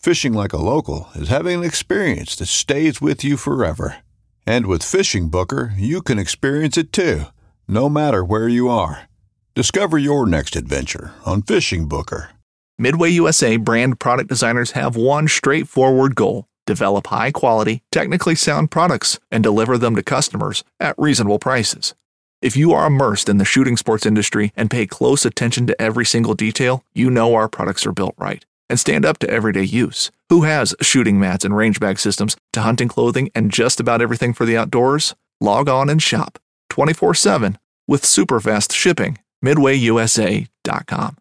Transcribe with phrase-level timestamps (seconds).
[0.00, 3.98] Fishing like a local is having an experience that stays with you forever.
[4.46, 7.24] And with Fishing Booker, you can experience it too,
[7.68, 9.10] no matter where you are.
[9.54, 12.30] Discover your next adventure on Fishing Booker.
[12.78, 19.18] Midway USA brand product designers have one straightforward goal develop high quality, technically sound products
[19.30, 21.94] and deliver them to customers at reasonable prices.
[22.40, 26.06] If you are immersed in the shooting sports industry and pay close attention to every
[26.06, 30.10] single detail, you know our products are built right and stand up to everyday use.
[30.30, 34.32] Who has shooting mats and range bag systems to hunting clothing and just about everything
[34.32, 35.14] for the outdoors?
[35.40, 36.38] Log on and shop
[36.70, 39.18] 24 7 with super fast shipping.
[39.44, 41.16] MidwayUSA.com.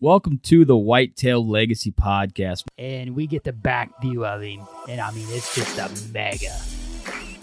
[0.00, 2.62] Welcome to the Whitetail Legacy Podcast.
[2.78, 6.50] and we get the back view of him, and I mean it's just a mega.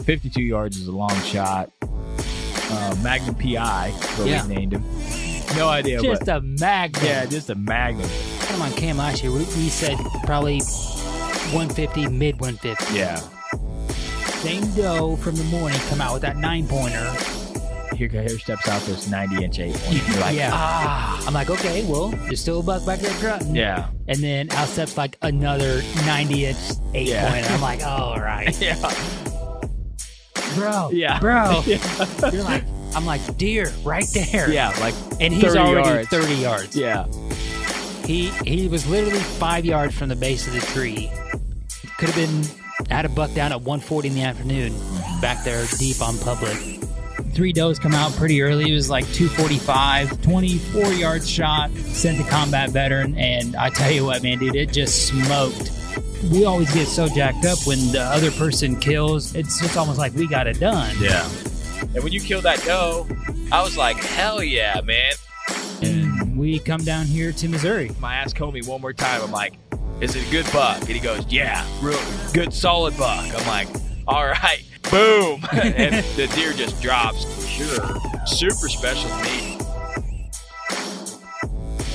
[0.03, 1.71] 52 yards is a long shot.
[1.81, 4.47] Uh, Magnum PI, is what Yeah.
[4.47, 4.83] we named him.
[5.57, 6.01] No idea.
[6.01, 7.05] Just but, a magnum.
[7.05, 8.09] yeah, just a Magnum.
[8.53, 12.93] Come on, Cam last year we, we said probably 150, mid 150.
[12.95, 13.15] Yeah.
[14.41, 17.11] Same doe from the morning come out with that nine pointer.
[17.95, 19.95] Here, here steps out this 90 inch eight one.
[19.95, 20.51] You're like, yeah.
[20.53, 21.23] ah.
[21.27, 23.55] I'm like, okay, well, there's still a buck back there grunting.
[23.55, 23.89] Yeah.
[24.07, 26.57] And then out steps like another 90 inch
[26.93, 27.31] eight Yeah.
[27.31, 27.47] pointer.
[27.53, 28.75] I'm like, all right, Yeah.
[30.55, 31.19] bro, Yeah.
[31.19, 31.63] bro.
[31.67, 32.29] Yeah.
[32.31, 32.63] You're like,
[32.95, 34.51] I'm like, deer right there.
[34.51, 36.09] Yeah, like And he's already yards.
[36.09, 36.75] 30 yards.
[36.75, 37.05] yeah.
[38.05, 41.09] He he was literally five yards from the base of the tree.
[41.97, 42.43] Could have been
[42.89, 44.73] had a buck down at 1:40 in the afternoon,
[45.21, 46.57] back there deep on public.
[47.33, 48.69] three does come out pretty early.
[48.71, 53.17] It was like 245, 24 yard shot, sent the combat veteran.
[53.17, 55.71] And I tell you what, man, dude, it just smoked.
[56.31, 59.33] We always get so jacked up when the other person kills.
[59.35, 60.95] It's just almost like we got it done.
[60.99, 61.27] Yeah.
[61.95, 63.07] And when you kill that doe,
[63.51, 65.13] I was like, hell yeah, man.
[66.53, 67.89] And come down here to Missouri.
[67.99, 69.23] My ass Comey one more time.
[69.23, 69.55] I'm like,
[70.01, 70.81] is it a good buck?
[70.81, 71.99] And he goes, yeah, real
[72.31, 73.25] good, solid buck.
[73.35, 73.67] I'm like,
[74.07, 75.43] all right, boom.
[75.51, 77.25] and the deer just drops.
[77.47, 77.99] Sure.
[78.27, 79.63] Super special meat.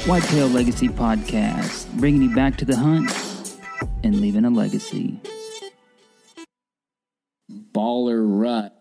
[0.09, 3.13] Whitetail Legacy Podcast, bringing you back to the hunt
[4.03, 5.21] and leaving a legacy.
[7.73, 8.78] Baller Rut.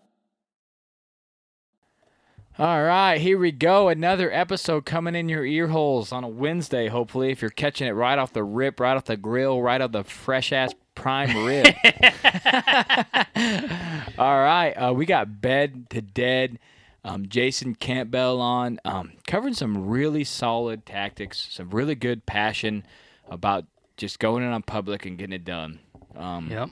[2.58, 3.88] All right, here we go.
[3.88, 7.92] Another episode coming in your ear holes on a Wednesday, hopefully, if you're catching it
[7.92, 11.66] right off the rip, right off the grill, right off the fresh ass prime rib.
[14.18, 16.58] All right, uh, we got Bed to Dead,
[17.04, 22.84] um, Jason Campbell on, um, covering some really solid tactics, some really good passion
[23.28, 25.78] about just going in on public and getting it done.
[26.16, 26.70] Um, Yep.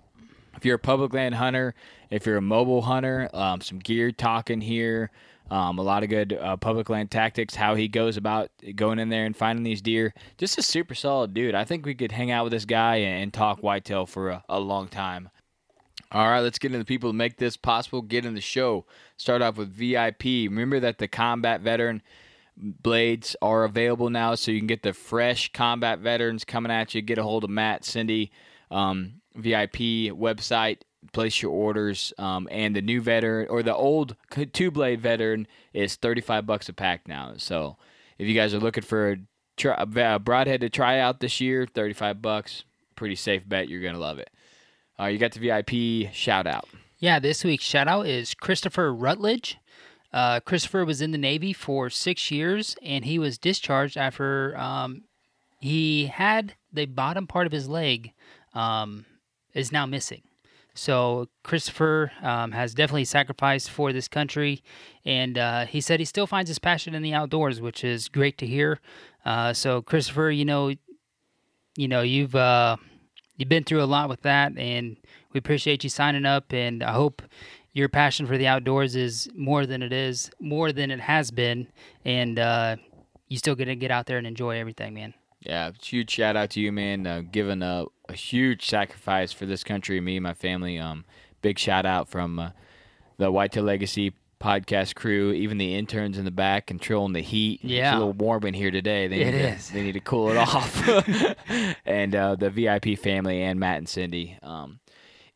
[0.56, 1.76] if you're a public land hunter,
[2.10, 5.12] if you're a mobile hunter, um, some gear talking here,
[5.50, 9.08] um, a lot of good uh, public land tactics, how he goes about going in
[9.08, 10.12] there and finding these deer.
[10.38, 11.54] Just a super solid dude.
[11.54, 14.58] I think we could hang out with this guy and, talk whitetail for a, a
[14.58, 15.28] long time.
[16.12, 18.00] All right, let's get into the people to make this possible.
[18.00, 18.86] Get in the show.
[19.16, 20.24] Start off with VIP.
[20.24, 22.02] Remember that the combat veteran
[22.56, 27.02] blades are available now, so you can get the fresh combat veterans coming at you.
[27.02, 28.30] Get a hold of Matt, Cindy,
[28.70, 29.76] um, VIP
[30.14, 30.78] website.
[31.12, 34.16] Place your orders, um, and the new veteran or the old
[34.52, 37.34] two blade veteran is thirty five bucks a pack now.
[37.36, 37.76] So
[38.18, 39.18] if you guys are looking for
[39.64, 42.64] a, a broadhead to try out this year, thirty five bucks,
[42.94, 43.68] pretty safe bet.
[43.68, 44.30] You're gonna love it.
[44.98, 46.66] You got the VIP shout out.
[46.98, 49.58] Yeah, this week's shout out is Christopher Rutledge.
[50.12, 55.02] Uh, Christopher was in the Navy for six years and he was discharged after um,
[55.60, 58.12] he had the bottom part of his leg
[58.54, 59.04] um,
[59.52, 60.22] is now missing.
[60.76, 64.62] So Christopher um, has definitely sacrificed for this country,
[65.04, 68.38] and uh, he said he still finds his passion in the outdoors, which is great
[68.38, 68.80] to hear.
[69.24, 70.74] Uh, so Christopher, you know,
[71.76, 72.76] you know you've uh,
[73.36, 74.96] you've been through a lot with that, and
[75.32, 76.52] we appreciate you signing up.
[76.52, 77.22] And I hope
[77.72, 81.68] your passion for the outdoors is more than it is, more than it has been,
[82.04, 82.76] and uh,
[83.28, 85.14] you still gonna get out there and enjoy everything, man.
[85.40, 87.06] Yeah, huge shout out to you, man.
[87.06, 90.78] Uh, giving a, a huge sacrifice for this country, me and my family.
[90.78, 91.04] Um,
[91.42, 92.50] big shout out from uh,
[93.18, 97.60] the Whitetail Legacy podcast crew, even the interns in the back controlling the heat.
[97.62, 97.92] Yeah.
[97.92, 99.06] it's a little warm in here today.
[99.08, 99.66] They It need is.
[99.68, 100.86] To, they need to cool it off.
[101.86, 104.38] and uh, the VIP family and Matt and Cindy.
[104.42, 104.80] Um,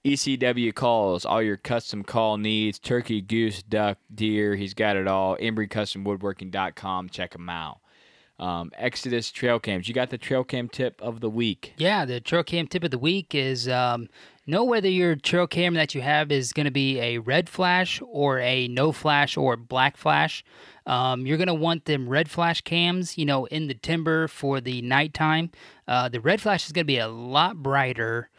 [0.05, 4.55] ECW calls all your custom call needs: turkey, goose, duck, deer.
[4.57, 5.37] He's got it all.
[5.37, 7.09] EmbryCustomWoodworking.com.
[7.11, 7.81] Check him out.
[8.41, 9.87] Um, Exodus trail cams.
[9.87, 11.75] You got the trail cam tip of the week.
[11.77, 14.09] Yeah, the trail cam tip of the week is um,
[14.47, 18.01] know whether your trail cam that you have is going to be a red flash
[18.07, 20.43] or a no flash or black flash.
[20.87, 24.61] Um, you're going to want them red flash cams, you know, in the timber for
[24.61, 25.51] the nighttime.
[25.87, 28.31] Uh, the red flash is going to be a lot brighter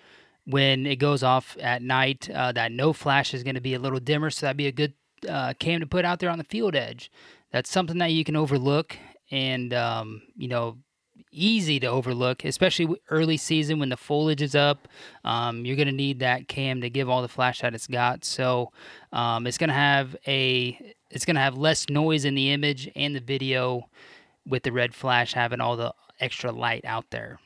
[0.45, 2.27] when it goes off at night.
[2.29, 4.71] Uh, that no flash is going to be a little dimmer, so that'd be a
[4.71, 4.93] good
[5.29, 7.11] uh, cam to put out there on the field edge.
[7.51, 8.97] That's something that you can overlook
[9.31, 10.77] and, um, you know,
[11.31, 14.87] easy to overlook, especially early season when the foliage is up.
[15.23, 18.25] Um, you're going to need that cam to give all the flash that it's got.
[18.25, 18.71] So
[19.13, 22.89] um, it's going to have a it's going to have less noise in the image
[22.95, 23.89] and the video
[24.45, 27.39] with the red flash having all the extra light out there.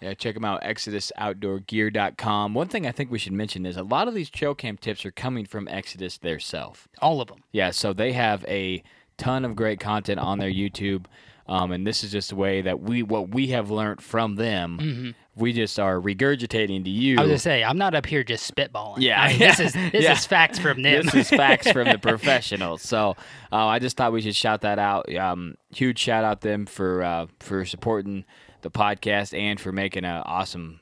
[0.00, 2.52] Yeah, check them out, ExodusOutdoorGear.com.
[2.52, 5.06] One thing I think we should mention is a lot of these trail cam tips
[5.06, 6.86] are coming from Exodus theirself.
[7.00, 7.42] All of them.
[7.50, 8.82] Yeah, so they have a
[9.18, 11.06] ton of great content on their YouTube,
[11.48, 15.14] um, and this is just a way that we what we have learned from them.
[15.36, 17.14] We just are regurgitating to you.
[17.14, 17.20] Mm-hmm.
[17.20, 19.00] I was gonna say I'm not up here just spitballing.
[19.00, 20.12] Yeah, I mean, this is this yeah.
[20.12, 21.04] is facts from them.
[21.04, 22.82] This is facts from the professionals.
[22.82, 23.16] So
[23.52, 25.14] uh, I just thought we should shout that out.
[25.14, 28.24] Um, huge shout out them for uh, for supporting
[28.62, 30.80] the podcast and for making an awesome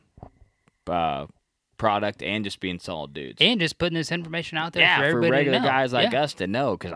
[0.87, 1.27] uh,
[1.77, 3.39] product and just being solid dudes.
[3.41, 5.69] and just putting this information out there yeah, for for everybody regular to know.
[5.69, 6.23] guys like yeah.
[6.23, 6.95] us to know, because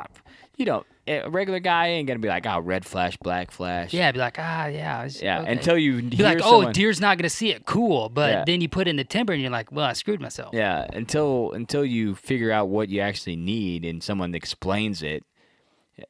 [0.56, 3.92] you know a regular guy ain't gonna be like, oh, red flash, black flash.
[3.92, 5.40] Yeah, be like, ah, yeah, it's- yeah.
[5.42, 5.52] okay.
[5.52, 7.64] Until you be hear like, oh, deer's not gonna see it.
[7.66, 8.44] Cool, but Yeah.
[8.46, 10.54] then you put in the timber and you're like, well, I screwed myself.
[10.54, 15.24] Yeah, until until you figure out what you actually need and someone explains it.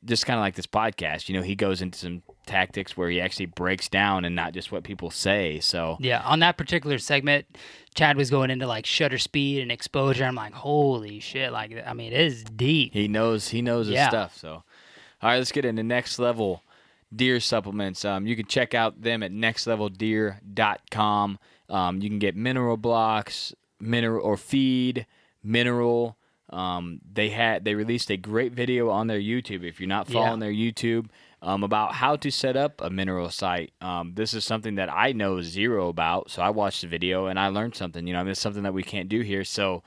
[0.05, 3.23] Just kind of like this podcast, you know, he goes into some tactics where he
[3.23, 5.61] actually breaks down and not just what people say.
[5.61, 7.47] So Yeah, on that particular segment,
[7.95, 10.27] Chad was going into like shutter speed and exposure.
[10.27, 11.53] I'm like, holy shit!
[11.53, 12.93] Like, I mean, it is deep.
[12.93, 14.11] he knows he knows his Yeah.
[14.11, 14.37] stuff.
[14.37, 14.63] So,
[15.23, 16.63] all right, let's get into next level
[17.15, 18.05] deer supplements.
[18.05, 21.39] Um, you can check out them at nextleveldeer.com.
[21.69, 25.07] Um, you can get mineral blocks, mineral or feed,
[25.43, 26.17] mineral.
[26.51, 29.65] Um, they had they released a great video on their YouTube.
[29.65, 30.15] If you're not Yeah.
[30.15, 31.07] following their YouTube,
[31.43, 33.73] um, about how to set up a mineral site.
[33.81, 37.39] Um, this is something that I know zero about, so I watched the video and
[37.39, 38.07] I learned something.
[38.07, 39.45] You know, I mean, it's something that we can't do here.
[39.45, 39.83] So,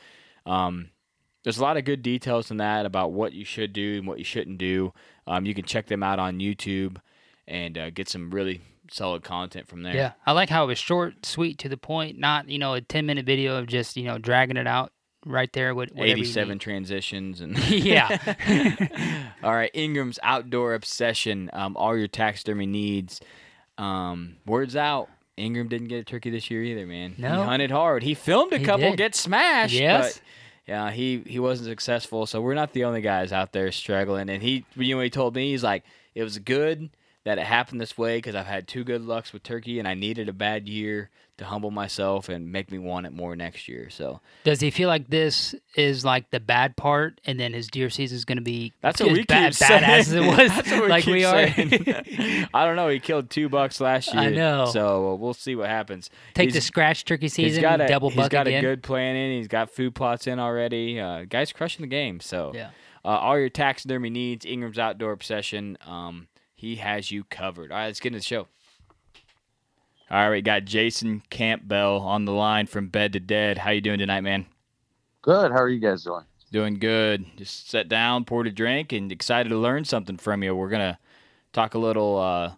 [0.45, 0.89] um,
[1.43, 4.19] there's a lot of good details in that about what you should do and what
[4.19, 4.93] you shouldn't do.
[5.27, 6.97] Um, you can check them out on YouTube
[7.47, 8.61] and uh, get some really
[8.91, 9.95] solid content from there.
[9.95, 12.17] Yeah, I like how it was short, sweet, to the point.
[12.19, 14.91] Not you know a 10 minute video of just you know dragging it out
[15.25, 15.73] right there.
[15.75, 18.17] With 87 transitions and yeah.
[19.43, 23.21] all right ingram's outdoor obsession um, all your taxidermy needs
[23.77, 27.29] um, words out ingram didn't get a turkey this year either man No.
[27.41, 28.97] he hunted hard he filmed a He couple did.
[28.97, 30.15] get smashed Yes.
[30.17, 30.21] but
[30.71, 34.29] yeah he, he wasn't successful so we're not the only guys out there struggling.
[34.29, 35.83] And he you know he told me he's like
[36.15, 36.89] it was good
[37.23, 39.93] that it happened this way because i've had two good lucks with turkey and i
[39.93, 43.89] needed a bad year to humble myself and make me want it more next year
[43.89, 47.89] so Does he feel like this is like the bad part, and then his deer
[47.89, 50.69] season is going to be That's what we bad, keep bad as it was, That's
[50.71, 51.35] what like we are.
[52.53, 52.89] I don't know.
[52.89, 54.21] He killed two bucks last year.
[54.23, 54.65] I know.
[54.67, 56.09] So we'll see what happens.
[56.33, 58.63] Take He's- the scratch turkey he's season, got a, double he's got again.
[58.63, 59.37] a good plan in.
[59.37, 60.99] He's got food plots in already.
[60.99, 62.19] Uh, guy's crushing the game.
[62.19, 62.69] So Yeah.
[63.03, 65.77] uh, all your taxidermy needs, Ingram's Outdoor Obsession.
[65.87, 66.27] Um,
[66.61, 67.71] he has you covered.
[67.71, 68.47] All right, let's get into the show.
[70.11, 73.57] All right, we got Jason Campbell on the line from Bed to Dead.
[73.57, 74.45] How you doing tonight, man?
[75.23, 75.51] Good.
[75.51, 76.23] How are you guys doing?
[76.51, 77.25] Doing good.
[77.35, 80.55] Just sat down, poured a drink, and excited to learn something from you.
[80.55, 80.99] We're gonna
[81.51, 82.53] talk a little uh,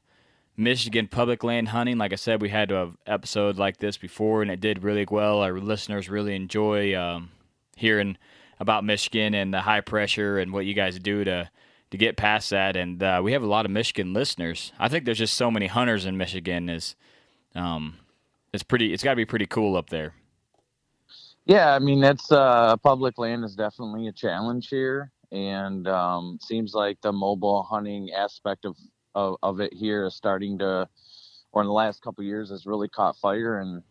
[0.58, 1.98] Michigan public land hunting.
[1.98, 5.42] Like I said, we had an episode like this before, and it did really well.
[5.44, 7.32] Our listeners really enjoy um,
[7.78, 8.18] hearing
[8.60, 11.50] about Michigan and the high pressure and what you guys do to
[11.94, 12.76] to get past that.
[12.76, 14.74] And uh, we have a lot of Michigan listeners.
[14.80, 16.68] I think there's just so many hunters in Michigan.
[16.68, 16.96] Is
[17.54, 18.00] um,
[18.52, 18.92] it's pretty.
[18.92, 20.16] It's got to be pretty cool up there.
[21.46, 26.74] Yeah, I mean it's uh, public land is definitely a challenge here, and um, seems
[26.74, 28.76] like the mobile hunting aspect of,
[29.14, 30.90] of of it here is starting to,
[31.52, 33.84] or in the last couple years, has really caught fire, and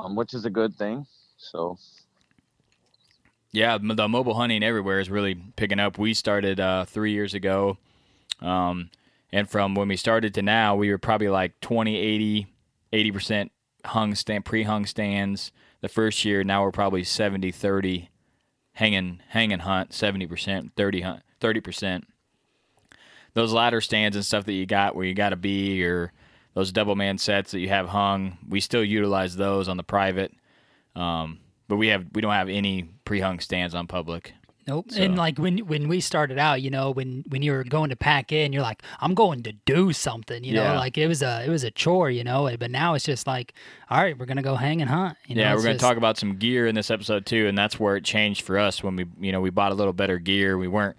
[0.00, 1.06] um, which is a good thing.
[1.36, 1.78] So
[3.56, 5.96] yeah, the mobile hunting everywhere is really picking up.
[5.96, 7.78] We started uh, three years ago.
[8.42, 8.90] Um,
[9.32, 12.46] and from when we started to now, we were probably like 20, 80,
[12.92, 13.50] 80%
[13.86, 16.44] hung stand, pre-hung stands the first year.
[16.44, 18.10] Now we're probably 70, 30
[18.74, 22.02] hanging, hanging hunt, 70%, 30 hunt, 30%.
[23.32, 26.12] Those ladder stands and stuff that you got where you got to be or
[26.52, 30.34] those double man sets that you have hung, we still utilize those on the private.
[30.94, 34.34] Um, but we have we don't have any pre-hung stands on public.
[34.66, 34.90] Nope.
[34.90, 35.00] So.
[35.00, 37.96] And like when when we started out, you know, when when you were going to
[37.96, 40.72] pack in, you're like, I'm going to do something, you yeah.
[40.72, 42.50] know, like it was a it was a chore, you know.
[42.58, 43.54] But now it's just like,
[43.90, 45.16] all right, we're gonna go hang and hunt.
[45.26, 45.84] You know, yeah, we're gonna just...
[45.84, 48.82] talk about some gear in this episode too, and that's where it changed for us
[48.82, 50.58] when we you know we bought a little better gear.
[50.58, 50.96] We weren't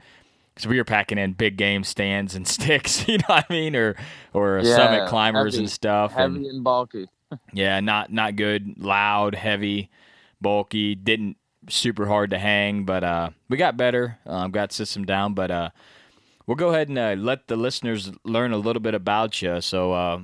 [0.53, 3.75] because we were packing in big game stands and sticks, you know what I mean,
[3.75, 3.97] or
[4.33, 6.13] or yeah, summit climbers heavy, and stuff.
[6.13, 7.09] Heavy and, and bulky.
[7.53, 9.89] yeah, not not good, loud, heavy
[10.41, 10.95] bulky.
[10.95, 11.37] Didn't
[11.69, 14.17] super hard to hang, but uh, we got better.
[14.25, 15.69] Um, got system down, but uh,
[16.45, 19.61] we'll go ahead and uh, let the listeners learn a little bit about you.
[19.61, 20.19] So, uh,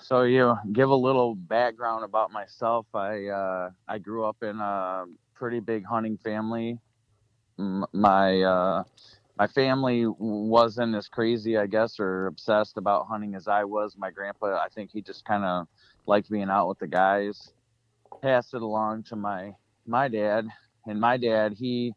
[0.00, 2.86] so you give a little background about myself.
[2.94, 5.04] I uh, I grew up in a
[5.34, 6.78] pretty big hunting family.
[7.56, 8.84] My uh,
[9.38, 13.96] my family wasn't as crazy, I guess, or obsessed about hunting as I was.
[13.96, 15.66] My grandpa, I think he just kind of
[16.06, 17.53] liked being out with the guys
[18.22, 19.52] passed it along to my
[19.86, 20.46] my dad,
[20.86, 21.94] and my dad he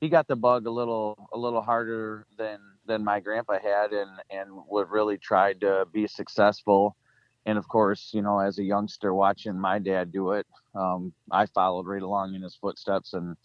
[0.00, 4.10] he got the bug a little a little harder than than my grandpa had, and
[4.30, 6.96] and would really tried to be successful.
[7.46, 11.46] And of course, you know, as a youngster watching my dad do it, um, I
[11.46, 13.36] followed right along in his footsteps, and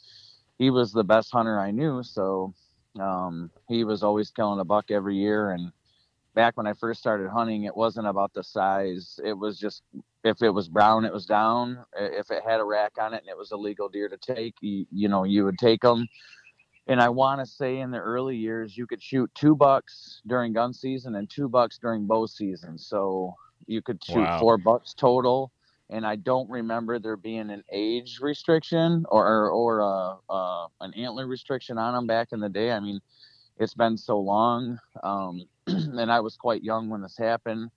[0.58, 2.04] he was the best hunter I knew.
[2.04, 2.54] So
[3.00, 5.72] um, he was always killing a buck every year, and
[6.34, 9.20] back when I first started hunting, it wasn't about the size.
[9.24, 9.84] It was just
[10.28, 11.84] if it was brown, it was down.
[11.98, 14.56] If it had a rack on it and it was a legal deer to take,
[14.62, 16.08] you, you know, you would take them.
[16.88, 20.54] And I want to say in the early years, you could shoot two bucks during
[20.54, 22.78] gun season and two bucks during bow season.
[22.78, 23.34] So
[23.66, 24.40] you could shoot wow.
[24.40, 25.52] four bucks total.
[25.90, 31.28] And I don't remember there being an age restriction or or, uh, uh, an antler
[31.28, 32.72] restriction on them back in the day.
[32.72, 33.00] I mean,
[33.58, 34.80] it's been so long.
[35.04, 37.70] Um, and I was quite young when this happened.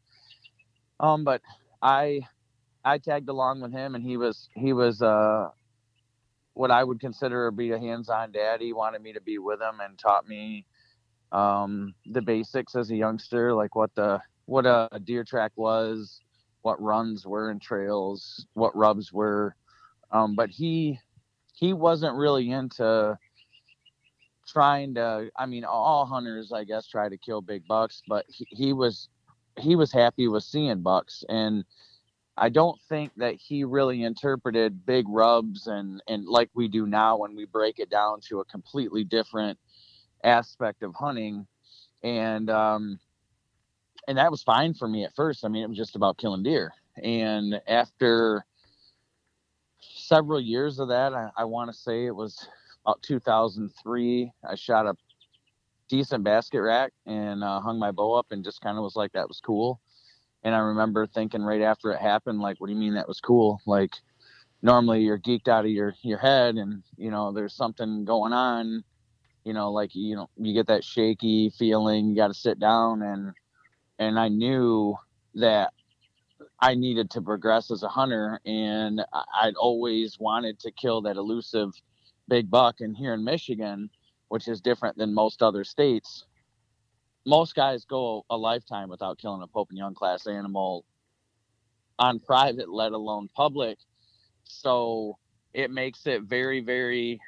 [0.98, 1.40] Um, but
[1.82, 2.22] I
[2.84, 5.48] I tagged along with him, and he was he was uh,
[6.54, 8.60] what I would consider be a hands-on dad.
[8.60, 10.66] He wanted me to be with him and taught me
[11.32, 16.20] um, the basics as a youngster, like what the what a, deer track was,
[16.62, 19.54] what runs were in trails, what rubs were.
[20.10, 20.98] Um, but he
[21.54, 23.18] he wasn't really into
[24.48, 28.46] trying to i mean all hunters i guess try to kill big bucks but he,
[28.50, 29.08] he, was
[29.58, 31.64] he was happy with seeing bucks and
[32.40, 37.16] i don't think that he really interpreted big rubs and and like we do now
[37.16, 39.58] when we break it down to a completely different
[40.24, 41.46] aspect of hunting
[42.02, 42.98] and um
[44.08, 46.42] and that was fine for me at first i mean it was just about killing
[46.42, 48.44] deer and after
[49.78, 52.48] several years of that i, I want to say it was
[52.84, 54.32] about 2003.
[54.48, 54.96] I shot a
[55.88, 59.12] decent basket rack and uh, hung my bow up and just kind of was like,
[59.12, 59.80] that was cool.
[60.42, 63.20] And I remember thinking right after it happened, like, what do you mean that was
[63.20, 63.60] cool?
[63.66, 63.94] Like,
[64.62, 68.84] normally you're geeked out of your, your head and, you know, there's something going on,
[69.44, 73.02] you know, like, you know, you get that shaky feeling, you got to sit down
[73.02, 73.32] and,
[73.98, 74.96] and I knew
[75.34, 75.72] that
[76.60, 79.02] I needed to progress as a hunter and
[79.40, 81.70] I'd always wanted to kill that elusive
[82.28, 82.76] big buck.
[82.80, 83.90] And here in Michigan,
[84.28, 86.24] which is different than most other states,
[87.26, 90.84] most guys go a lifetime without killing a Pope and Young class animal
[91.98, 93.78] on private, let alone public.
[94.44, 95.18] So
[95.52, 97.20] it makes it very, very,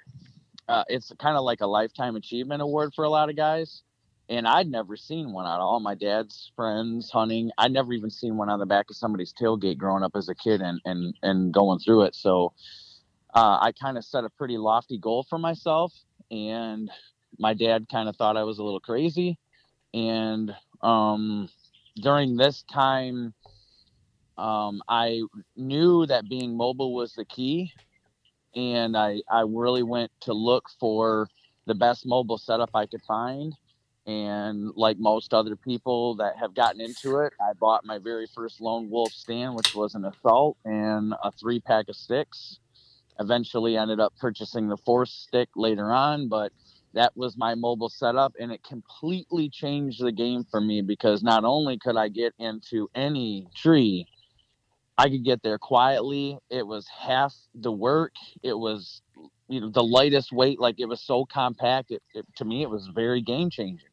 [0.68, 3.82] uh, it's kind of like a lifetime achievement award for a lot of guys.
[4.28, 7.50] And I'd never seen one out of all my dad's friends hunting.
[7.58, 10.34] I'd never even seen one on the back of somebody's tailgate growing up as a
[10.34, 12.14] kid and, and, and going through it.
[12.14, 12.54] So
[13.34, 15.92] uh, I kind of set a pretty lofty goal for myself,
[16.30, 16.90] and
[17.38, 19.38] my dad kind of thought I was a little crazy.
[19.94, 21.48] And um,
[21.96, 23.34] during this time,
[24.38, 25.22] um, I
[25.56, 27.72] knew that being mobile was the key.
[28.54, 31.28] and I I really went to look for
[31.66, 33.54] the best mobile setup I could find.
[34.06, 38.60] And like most other people that have gotten into it, I bought my very first
[38.60, 42.58] lone wolf stand, which was an assault and a three pack of sticks.
[43.20, 46.52] Eventually ended up purchasing the fourth stick later on, but
[46.94, 51.44] that was my mobile setup and it completely changed the game for me because not
[51.44, 54.06] only could I get into any tree,
[54.98, 56.38] I could get there quietly.
[56.50, 58.12] It was half the work.
[58.42, 59.00] It was
[59.52, 62.70] you know the lightest weight like it was so compact it, it to me it
[62.70, 63.88] was very game changing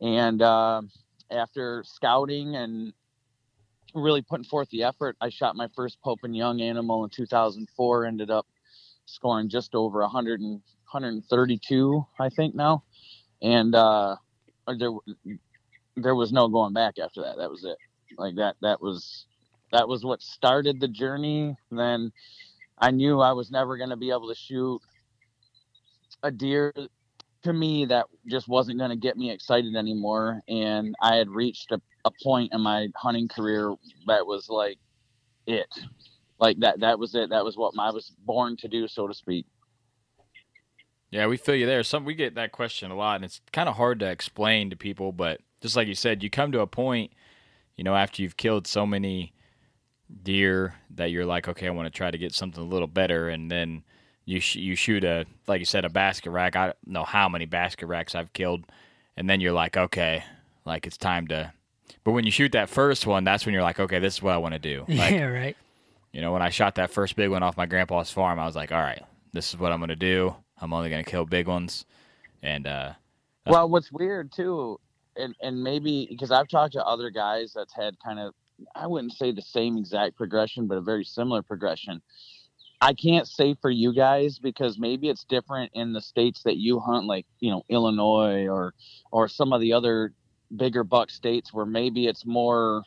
[0.00, 0.82] and uh,
[1.30, 2.92] after scouting and
[3.94, 8.06] really putting forth the effort i shot my first pope and young animal in 2004
[8.06, 8.46] ended up
[9.06, 10.60] scoring just over 100 and
[10.92, 12.82] 132 i think now
[13.42, 14.16] and uh,
[14.78, 14.90] there
[15.96, 17.76] there was no going back after that that was it
[18.18, 19.26] like that that was
[19.72, 22.12] that was what started the journey then
[22.82, 24.80] I knew I was never going to be able to shoot
[26.24, 26.74] a deer
[27.44, 30.40] to me that just wasn't going to get me excited anymore.
[30.48, 33.72] And I had reached a, a point in my hunting career
[34.08, 34.78] that was like
[35.46, 35.68] it.
[36.40, 37.30] Like that, that was it.
[37.30, 39.46] That was what I was born to do, so to speak.
[41.12, 41.82] Yeah, we feel you there.
[41.82, 44.76] Some we get that question a lot, and it's kind of hard to explain to
[44.76, 45.12] people.
[45.12, 47.12] But just like you said, you come to a point,
[47.76, 49.34] you know, after you've killed so many
[50.22, 53.28] deer that you're like, okay, I want to try to get something a little better,
[53.28, 53.82] and then
[54.24, 56.56] you sh- you shoot a like you said a basket rack.
[56.56, 58.64] I don't know how many basket racks I've killed,
[59.14, 60.24] and then you're like, okay,
[60.64, 61.52] like it's time to.
[62.04, 64.32] But when you shoot that first one, that's when you're like, okay, this is what
[64.32, 64.84] I want to do.
[64.88, 65.56] Like, yeah, right.
[66.12, 68.56] You know, when I shot that first big one off my grandpa's farm, I was
[68.56, 69.02] like, all right,
[69.32, 70.34] this is what I'm going to do.
[70.62, 71.84] I'm only going to kill big ones,
[72.40, 72.92] and uh,
[73.46, 74.78] well, what's weird too,
[75.16, 78.32] and and maybe because I've talked to other guys that's had kind of
[78.76, 82.00] I wouldn't say the same exact progression, but a very similar progression.
[82.80, 86.78] I can't say for you guys because maybe it's different in the states that you
[86.78, 88.72] hunt, like you know Illinois or
[89.10, 90.12] or some of the other
[90.54, 92.84] bigger buck states where maybe it's more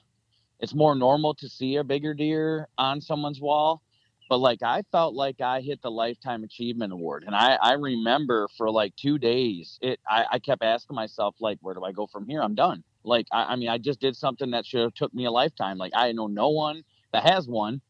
[0.62, 3.82] it's more normal to see a bigger deer on someone's wall.
[4.28, 8.48] But like I felt like I hit the lifetime achievement award, and I I remember
[8.58, 12.08] for like two days it I, I kept asking myself like where do I go
[12.08, 12.42] from here?
[12.42, 12.84] I'm done.
[13.06, 15.78] Like, I, I mean, I just did something that should have took me a lifetime.
[15.78, 16.84] Like, I know no one
[17.14, 17.82] that has one,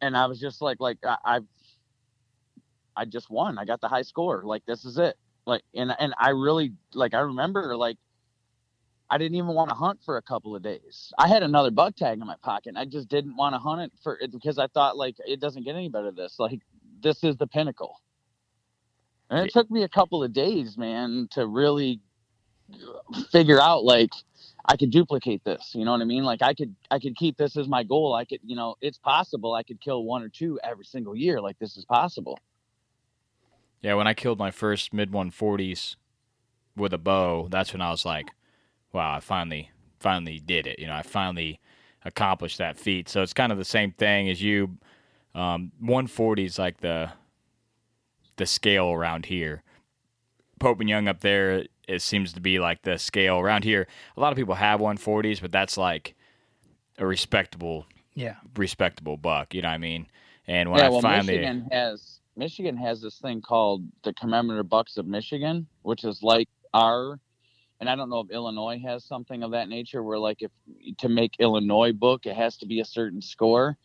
[0.00, 1.44] and I was just like, like I, I've,
[2.96, 3.58] I just won.
[3.58, 4.42] I got the high score.
[4.44, 5.16] Like, this is it.
[5.46, 7.14] Like, and and I really like.
[7.14, 7.96] I remember like
[9.10, 11.12] I didn't even want to hunt for a couple of days.
[11.18, 12.74] I had another bug tag in my pocket.
[12.76, 15.64] I just didn't want to hunt it for it because I thought like it doesn't
[15.64, 16.38] get any better than this.
[16.38, 16.60] Like
[17.02, 18.00] this is the pinnacle.
[19.30, 22.00] And it took me a couple of days, man, to really
[22.72, 24.10] uh, figure out like
[24.64, 25.72] I could duplicate this.
[25.74, 26.24] You know what I mean?
[26.24, 28.14] Like I could I could keep this as my goal.
[28.14, 31.40] I could, you know, it's possible I could kill one or two every single year.
[31.40, 32.38] Like this is possible.
[33.80, 35.96] Yeah, when I killed my first mid 140s
[36.76, 38.30] with a bow, that's when I was like,
[38.92, 39.70] wow, I finally
[40.00, 40.78] finally did it.
[40.78, 41.60] You know, I finally
[42.04, 43.08] accomplished that feat.
[43.08, 44.78] So it's kind of the same thing as you
[45.34, 47.10] um 140 is like the
[48.36, 49.62] the scale around here.
[50.58, 53.88] Pope and Young up there it seems to be like the scale around here.
[54.16, 56.14] A lot of people have 140s, but that's like
[56.98, 59.54] a respectable, yeah, respectable buck.
[59.54, 60.06] You know what I mean?
[60.46, 64.68] And when yeah, I well, finally Michigan has Michigan has this thing called the commemorative
[64.68, 67.18] bucks of Michigan, which is like our,
[67.80, 70.50] and I don't know if Illinois has something of that nature, where like if
[70.98, 73.76] to make Illinois book, it has to be a certain score.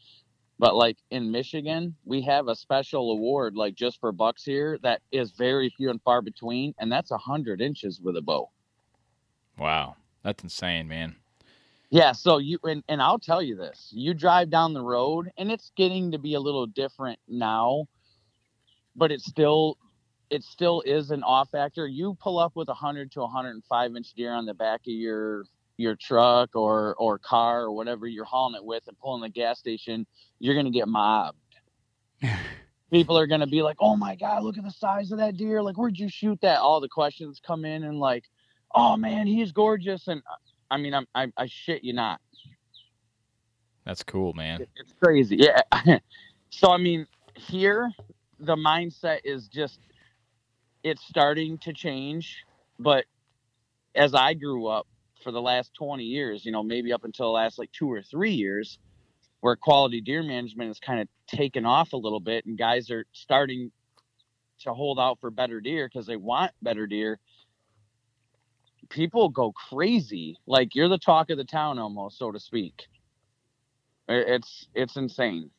[0.59, 5.01] But like in Michigan, we have a special award like just for bucks here that
[5.11, 8.49] is very few and far between, and that's a hundred inches with a bow.
[9.57, 11.15] Wow, that's insane, man.
[11.89, 13.89] Yeah, so you and, and I'll tell you this.
[13.91, 17.85] You drive down the road and it's getting to be a little different now,
[18.95, 19.77] but it's still
[20.33, 21.87] it still is an off factor.
[21.87, 25.45] You pull up with a hundred to 105 inch deer on the back of your
[25.77, 29.59] your truck or or car or whatever you're hauling it with and pulling the gas
[29.59, 30.07] station,
[30.39, 31.37] you're gonna get mobbed.
[32.91, 35.61] People are gonna be like, "Oh my god, look at the size of that deer!
[35.61, 38.23] Like, where'd you shoot that?" All the questions come in and like,
[38.73, 40.23] "Oh man, he's gorgeous!" And
[40.71, 42.19] I mean, I'm, I, I shit you not.
[43.85, 44.65] That's cool, man.
[44.77, 45.37] It's crazy.
[45.37, 45.99] Yeah.
[46.49, 47.91] so I mean, here
[48.39, 49.79] the mindset is just
[50.83, 52.43] it's starting to change,
[52.79, 53.05] but
[53.95, 54.87] as I grew up,
[55.23, 58.03] for the last 20 years, you know, maybe up until the last like two or
[58.03, 58.77] three years,
[59.39, 63.05] where quality deer management has kind of taken off a little bit and guys are
[63.13, 63.71] starting
[64.59, 67.19] to hold out for better deer because they want better deer.
[68.89, 70.37] People go crazy.
[70.45, 72.83] Like you're the talk of the town almost, so to speak.
[74.07, 75.49] It's it's insane.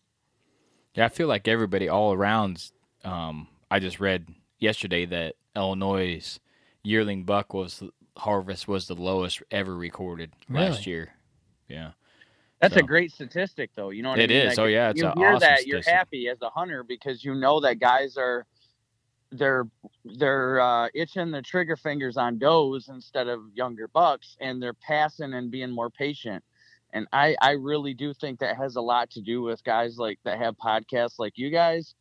[0.94, 2.70] Yeah, I feel like everybody all around.
[3.02, 4.26] Um, I just read
[4.64, 6.40] yesterday that Illinois'
[6.82, 7.82] yearling buck was
[8.16, 11.14] harvest was the lowest ever recorded last year.
[11.68, 11.92] Yeah,
[12.60, 13.90] That's So- a great statistic, though.
[13.90, 14.46] You know what It I mean?
[14.52, 14.58] is.
[14.58, 15.94] Oh, yeah, it's you a hear awesome that, you're statistic.
[15.94, 18.46] happy as a hunter because you know that guys are
[19.32, 19.66] they're
[20.04, 25.34] they're uh, itching their trigger fingers on does instead of younger bucks, and they're passing
[25.34, 26.42] and being more patient.
[26.92, 30.20] And I I really do think that has a lot to do with guys like
[30.24, 31.94] that have podcasts like you guys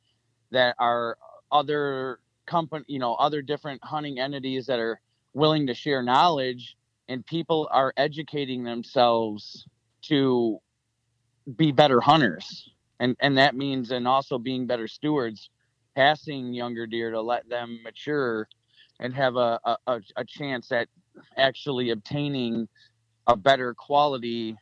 [0.52, 1.18] that are
[1.52, 5.00] other company you know other different hunting entities that are
[5.34, 6.76] willing to share knowledge
[7.08, 9.66] and people are educating themselves
[10.02, 10.60] to
[11.56, 15.50] be better hunters and and that means and also being better stewards
[15.96, 18.48] passing younger deer to let them mature
[19.00, 20.88] and have a a, a, a chance at
[21.38, 22.68] actually obtaining
[23.28, 24.56] a better quality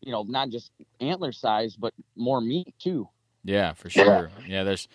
[0.00, 3.08] you know not just antler size but more meat too
[3.46, 4.30] yeah, for sure.
[4.46, 4.88] Yeah, there's.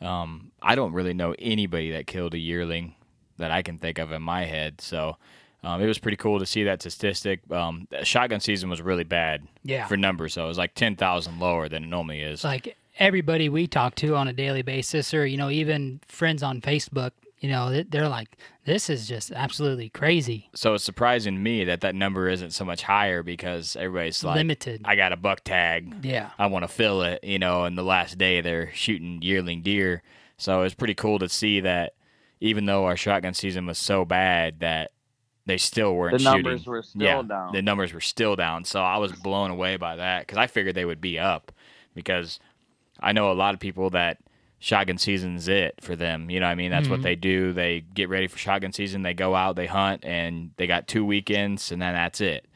[0.00, 2.94] Um, I don't really know anybody that killed a yearling
[3.38, 4.80] that I can think of in my head.
[4.80, 5.16] So.
[5.64, 7.40] Um, it was pretty cool to see that statistic.
[7.50, 9.86] Um, shotgun season was really bad Yeah.
[9.88, 12.44] for numbers, so it was like ten thousand lower than it normally is.
[12.44, 16.60] Like everybody we talk to on a daily basis, or you know, even friends on
[16.60, 21.40] Facebook, you know, they- they're like, "This is just absolutely crazy, so it's surprising to
[21.40, 25.16] me that that number isn't so much higher because everybody's like, limited." I got a
[25.16, 25.94] buck tag.
[26.04, 29.62] yeah, I want to fill it, you know, and the last day they're shooting yearling
[29.62, 30.02] deer.
[30.38, 31.94] So it's pretty cool to see that
[32.40, 34.92] even though our shotgun season was so bad that
[35.46, 36.70] they still weren't the numbers shooting.
[36.72, 38.64] were still yeah, down the numbers were still down.
[38.64, 41.52] So I was blown away by that because I figured they would be up
[41.94, 42.38] because
[43.00, 44.18] I know a lot of people that
[44.58, 46.30] shotgun season's it for them.
[46.30, 46.70] You know what I mean?
[46.70, 47.04] That's what Mhm.
[47.04, 47.52] they do.
[47.52, 49.02] They get ready for shotgun season.
[49.02, 52.46] They go out, they hunt, and they got two weekends, and then that's it.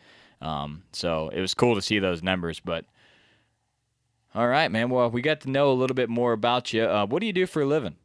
[0.41, 2.87] Um, so it was cool to see those numbers, but
[4.35, 4.89] all right, man.
[4.91, 6.85] Well, we got to know a little bit more about you.
[6.85, 7.97] Uh, what do you do for a living?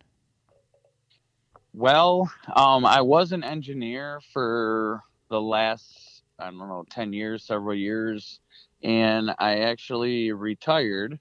[1.74, 7.76] Well, um, I was an engineer for the last, I don't know, 10 years, several
[7.76, 8.40] years.
[8.84, 11.20] And I actually retired.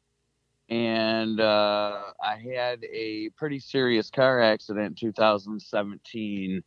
[0.71, 6.63] And uh, I had a pretty serious car accident in 2017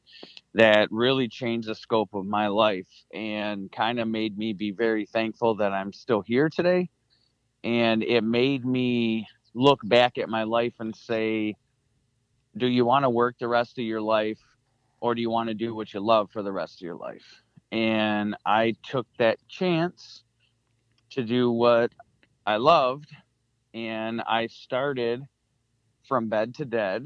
[0.53, 5.05] that really changed the scope of my life and kind of made me be very
[5.05, 6.89] thankful that I'm still here today.
[7.63, 11.55] And it made me look back at my life and say,
[12.57, 14.39] do you want to work the rest of your life
[14.99, 17.43] or do you want to do what you love for the rest of your life
[17.71, 20.23] and i took that chance
[21.09, 21.91] to do what
[22.45, 23.13] i loved
[23.73, 25.23] and i started
[26.07, 27.05] from bed to dead.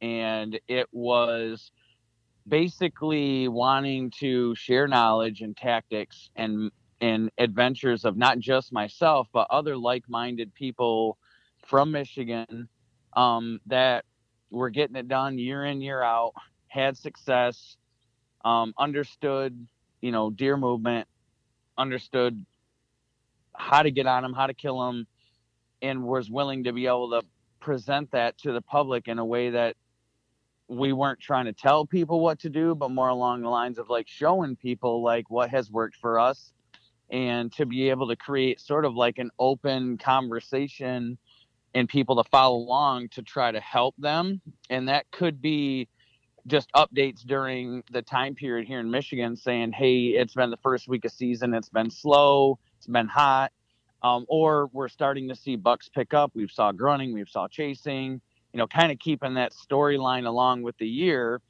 [0.00, 1.72] And it was
[2.46, 9.46] basically wanting to share knowledge and tactics and and adventures of not just myself but
[9.50, 11.18] other like-minded people
[11.66, 12.68] from michigan
[13.14, 14.04] um, that
[14.50, 16.32] were getting it done year in year out
[16.68, 17.76] had success
[18.44, 19.68] um, understood
[20.00, 21.06] you know deer movement
[21.76, 22.44] understood
[23.54, 25.06] how to get on them how to kill them
[25.82, 27.22] and was willing to be able to
[27.60, 29.76] present that to the public in a way that
[30.68, 33.88] we weren't trying to tell people what to do but more along the lines of
[33.88, 36.52] like showing people like what has worked for us
[37.10, 41.16] and to be able to create sort of like an open conversation
[41.74, 44.40] and people to follow along to try to help them.
[44.70, 45.88] And that could be
[46.46, 50.88] just updates during the time period here in Michigan saying, hey, it's been the first
[50.88, 53.52] week of season, it's been slow, it's been hot.
[54.02, 56.30] Um, or we're starting to see bucks pick up.
[56.34, 58.20] We've saw grunting, we've saw chasing,
[58.52, 61.40] you know, kind of keeping that storyline along with the year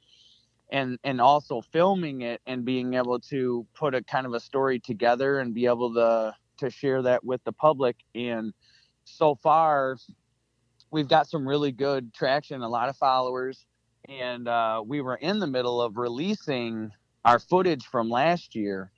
[0.71, 4.79] and and also filming it and being able to put a kind of a story
[4.79, 7.95] together and be able to to share that with the public.
[8.15, 8.53] And
[9.05, 9.97] so far
[10.91, 13.65] we've got some really good traction a lot of followers.
[14.07, 16.91] And uh, we were in the middle of releasing
[17.25, 18.91] our footage from last year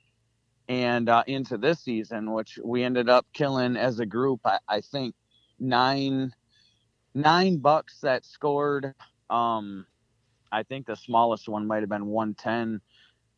[0.72, 4.80] and uh, into this season which we ended up killing as a group i, I
[4.80, 5.14] think
[5.60, 6.32] nine
[7.14, 8.94] nine bucks that scored
[9.28, 9.86] um
[10.50, 12.80] i think the smallest one might have been 110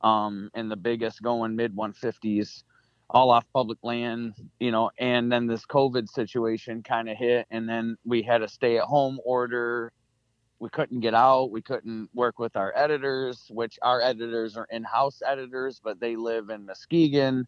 [0.03, 2.63] um and the biggest going mid 150s
[3.11, 7.69] all off public land, you know, and then this COVID situation kind of hit, and
[7.69, 9.93] then we had a stay at home order.
[10.65, 11.51] We couldn't get out.
[11.51, 16.17] We couldn't work with our editors, which our editors are in house editors, but they
[16.17, 17.47] live in Muskegon.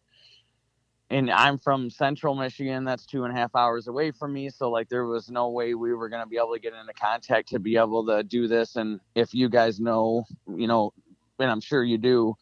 [1.09, 2.85] And I'm from central Michigan.
[2.85, 4.51] That's two and a half hours away from me.
[4.51, 6.93] So, like, there was no way we were going to be able to get into
[6.93, 8.75] contact to be able to do this.
[8.75, 10.93] And if you guys know, you know,
[11.39, 12.35] and I'm sure you do,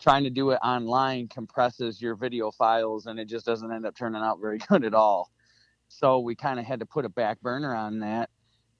[0.00, 3.94] trying to do it online compresses your video files and it just doesn't end up
[3.94, 5.30] turning out very good at all
[5.88, 8.30] so we kind of had to put a back burner on that.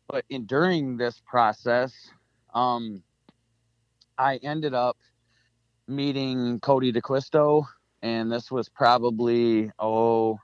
[0.08, 1.92] But in during this process,
[2.54, 3.02] um,
[4.16, 4.96] I ended up
[5.88, 7.66] meeting Cody D'Acquisto,
[8.02, 10.38] and this was probably oh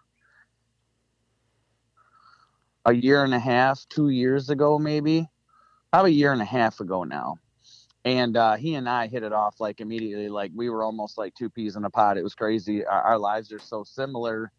[2.84, 5.28] a year and a half, two years ago, maybe,
[5.92, 7.36] probably a year and a half ago now.
[8.04, 11.34] And uh, he and I hit it off like immediately, like we were almost like
[11.34, 12.18] two peas in a pod.
[12.18, 12.84] It was crazy.
[12.84, 14.50] Our, our lives are so similar.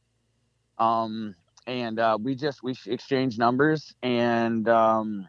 [0.78, 1.36] Um,
[1.68, 5.28] and uh, we just we exchanged numbers and um,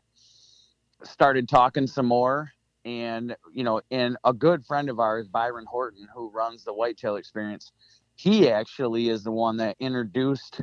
[1.02, 2.50] started talking some more.
[2.84, 7.16] And you know, and a good friend of ours, Byron Horton, who runs the Whitetail
[7.16, 7.72] Experience,
[8.14, 10.60] he actually is the one that introduced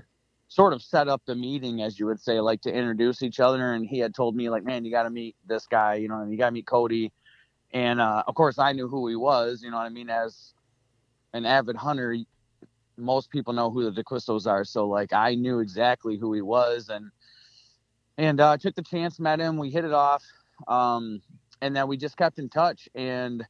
[0.47, 3.73] sort of set up the meeting, as you would say, like to introduce each other.
[3.73, 6.21] And he had told me, like, man, you got to meet this guy, you know,
[6.21, 7.11] and you got to meet Cody.
[7.73, 10.09] And uh, of course, I knew who he was, you know what I mean?
[10.09, 10.53] As
[11.33, 12.17] an avid hunter,
[13.01, 14.63] most people know who the D'Acquistos are.
[14.63, 16.89] So, like, I knew exactly who he was.
[16.89, 17.11] And,
[18.17, 20.23] and uh, took the chance, met him, we hit it off.
[20.67, 21.21] Um,
[21.61, 22.87] and then we just kept in touch.
[22.95, 23.45] And,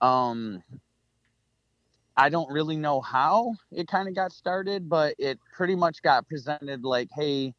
[0.00, 0.62] um,
[2.16, 6.26] I don't really know how it kind of got started, but it pretty much got
[6.26, 7.52] presented like, hey,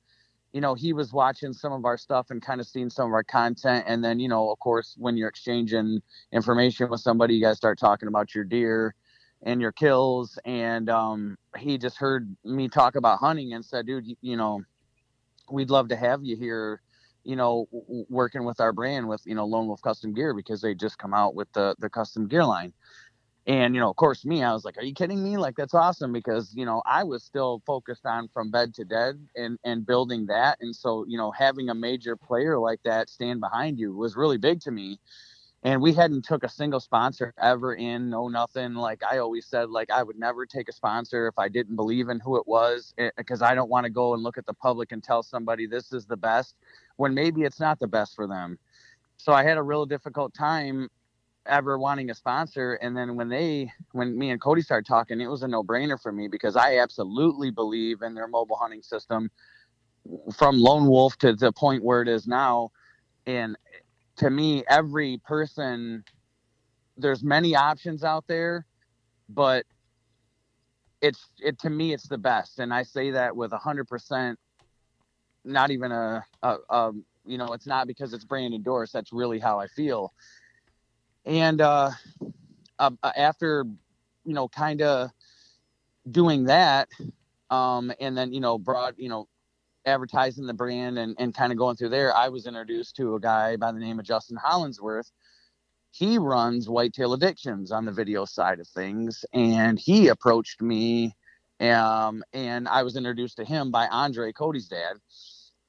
[0.52, 3.14] you know, he was watching some of our stuff and kind of seeing some of
[3.14, 3.86] our content.
[3.88, 7.78] And then, you know, of course, when you're exchanging information with somebody, you guys start
[7.78, 8.96] talking about your deer
[9.44, 10.38] and your kills.
[10.46, 14.64] And um, he just heard me talk about hunting and said, dude, you, you know,
[15.50, 16.82] we'd love to have you here
[17.28, 17.68] you know,
[18.10, 21.14] working with our brand with, you know, Lone Wolf Custom Gear because they just come
[21.14, 22.72] out with the the custom gear line.
[23.48, 25.38] And, you know, of course, me, I was like, are you kidding me?
[25.38, 29.26] Like, that's awesome because, you know, I was still focused on from bed to dead
[29.38, 30.58] and, and building that.
[30.60, 34.38] And so, you know, having a major player like that stand behind you was really
[34.38, 35.00] big to me.
[35.68, 38.74] And we hadn't took a single sponsor ever in, no nothing.
[38.74, 42.08] Like I always said, like I would never take a sponsor if I didn't believe
[42.08, 44.54] in who it was, because eh, I don't want to go and look at the
[44.54, 46.56] public and tell somebody this is the best
[46.96, 48.58] when maybe it's not the best for them.
[49.18, 50.88] So I had a real difficult time
[51.46, 52.76] ever wanting a sponsor.
[52.76, 56.02] And then when they, when me and Cody started talking, it was a no brainer
[56.02, 59.30] for me because I absolutely believe in their mobile hunting system
[60.34, 62.72] from Lone Wolf to the point where it is now.
[63.26, 63.58] And
[64.18, 66.04] to me, every person,
[66.98, 68.66] there's many options out there,
[69.30, 69.66] but
[71.02, 72.60] it's it to me it's the best.
[72.60, 74.40] And i say that with a hundred percent
[75.44, 76.92] not even a, a, a,
[77.26, 80.14] you know it's not because it's brandon doris that's really how i feel.
[81.26, 81.92] And uh,
[82.80, 83.66] uh, after
[84.26, 85.12] you know kind of
[86.10, 86.90] doing that
[87.50, 89.28] um, and then you know brought you know
[89.88, 93.20] advertising the brand and, and kind of going through there i was introduced to a
[93.20, 95.12] guy by the name of justin hollinsworth
[95.92, 101.16] he runs whitetail addictions on the video side of things and he approached me
[101.62, 104.98] um, and i was introduced to him by andre cody's dad.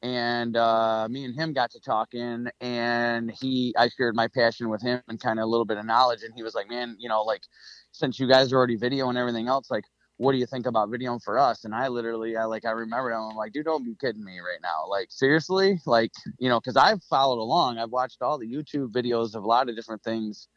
[0.01, 4.81] And uh, me and him got to talking and he i shared my passion with
[4.81, 7.09] him and kind of a little bit of knowledge and he was like man you
[7.09, 7.43] know like
[7.91, 9.85] since you guys are already video and everything else like
[10.19, 11.65] what do you think about videoing for us?
[11.65, 14.61] And i literally i like i remember i'm like dude don't be kidding me right
[14.63, 14.87] now.
[14.89, 15.81] Like seriously?
[15.87, 19.47] Like you know because i've followed along i've watched all the youtube videos of a
[19.47, 20.49] lot of different things.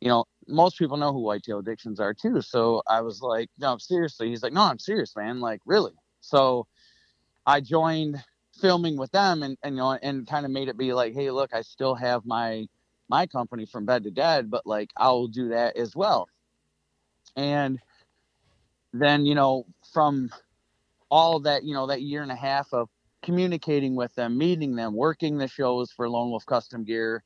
[0.00, 2.40] You know most people know who whitetail addictions are too.
[2.42, 4.28] So i was like no seriously.
[4.28, 5.40] He's like no i'm serious man.
[5.40, 5.92] Like really?
[6.20, 6.66] So
[7.46, 8.22] i joined
[8.60, 11.30] filming with them and, and you know and kind of made it be like hey
[11.30, 12.66] look i still have my
[13.10, 16.28] my company from bed to dead but like i'll do that as well.
[17.36, 17.78] And
[19.00, 20.30] then you know from
[21.10, 22.88] all that you know that year and a half of
[23.22, 27.22] communicating with them meeting them working the shows for lone wolf custom gear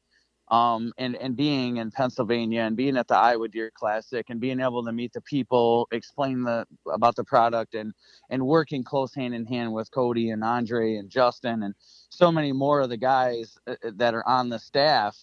[0.50, 4.61] um, and and being in Pennsylvania and being at the Iowa Deer Classic and being
[4.61, 7.92] able to meet the people, explain the about the product, and
[8.30, 11.74] and working close hand in hand with Cody and Andre and Justin and
[12.09, 15.16] so many more of the guys uh, that are on the staff.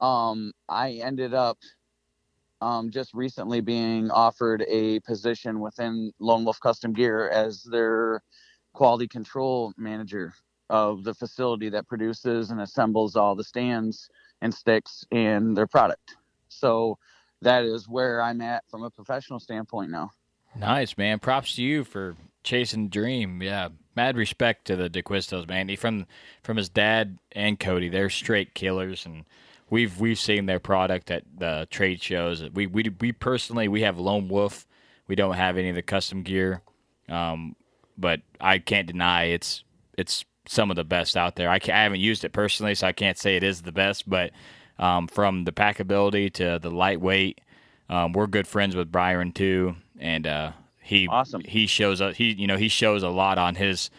[0.00, 1.58] Um, I ended up
[2.60, 8.22] um, just recently being offered a position within Lone Wolf Custom Gear as their
[8.72, 10.32] quality control manager
[10.68, 14.08] of the facility that produces and assembles all the stands
[14.42, 16.16] and sticks in their product.
[16.48, 16.98] So
[17.42, 20.10] that is where I'm at from a professional standpoint now.
[20.58, 21.18] Nice, man.
[21.18, 23.42] Props to you for chasing dream.
[23.42, 23.68] Yeah.
[23.94, 25.68] Mad respect to the D'Acquistos, man.
[25.68, 26.06] He, from
[26.42, 29.24] from his dad and Cody, they're straight killers and
[29.70, 32.42] we've we've seen their product at the trade shows.
[32.52, 34.66] We we we personally we have Lone Wolf.
[35.08, 36.62] We don't have any of the custom gear.
[37.08, 37.54] Um,
[37.96, 39.64] but I can't deny it's
[39.96, 41.50] it's some of the best out there.
[41.50, 44.30] I, I haven't used it personally, so I can't say it is the best, but
[44.78, 47.40] um, from the packability to the lightweight,
[47.88, 51.42] um, we're good friends with Byron too, and uh, he awesome.
[51.44, 53.90] he shows a he you know he shows a lot on his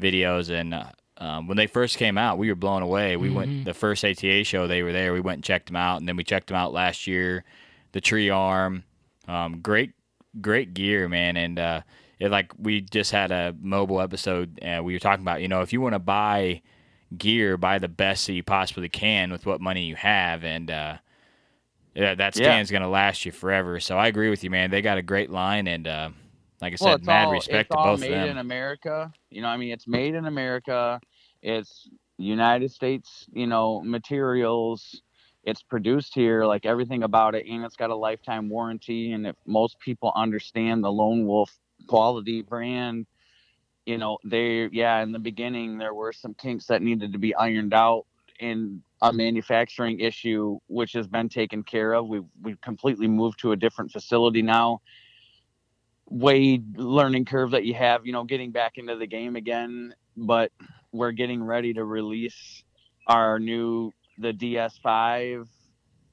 [0.00, 0.74] videos and.
[0.74, 0.86] Uh,
[1.24, 3.16] um, when they first came out, we were blown away.
[3.16, 3.34] We Mhm.
[3.34, 5.12] went the first ATA show; they were there.
[5.12, 7.44] We went and checked them out, and then we checked them out last year.
[7.92, 8.84] The tree arm,
[9.26, 9.92] um, great,
[10.40, 11.36] great gear, man.
[11.36, 11.80] And uh,
[12.18, 14.62] it like we just had a mobile episode.
[14.62, 16.60] Uh, we were talking about, you know, if you want to buy
[17.16, 20.96] gear, buy the best that you possibly can with what money you have, and uh,
[21.94, 22.42] yeah, that Yeah.
[22.42, 23.80] stand's gonna last you forever.
[23.80, 24.70] So I agree with you, man.
[24.70, 26.10] They got a great line, and uh,
[26.60, 28.20] like I said, well, it's mad all, respect to both of them.
[28.20, 29.12] Made in America.
[29.30, 31.00] You know, I mean, it's made in America.
[31.44, 35.02] It's United States, you know, materials.
[35.44, 39.12] It's produced here, like everything about it, and it's got a lifetime warranty.
[39.12, 41.54] And if most people understand the Lone Wolf
[41.86, 43.06] quality brand,
[43.84, 47.34] you know, they, yeah, in the beginning there were some kinks that needed to be
[47.34, 48.06] ironed out
[48.40, 52.08] in a manufacturing issue, which has been taken care of.
[52.08, 54.80] We've we've completely moved to a different facility now
[56.06, 59.94] way learning curve that you have, you know, getting back into the game again.
[60.16, 60.52] But
[60.94, 62.62] we're getting ready to release
[63.08, 65.46] our new the DS5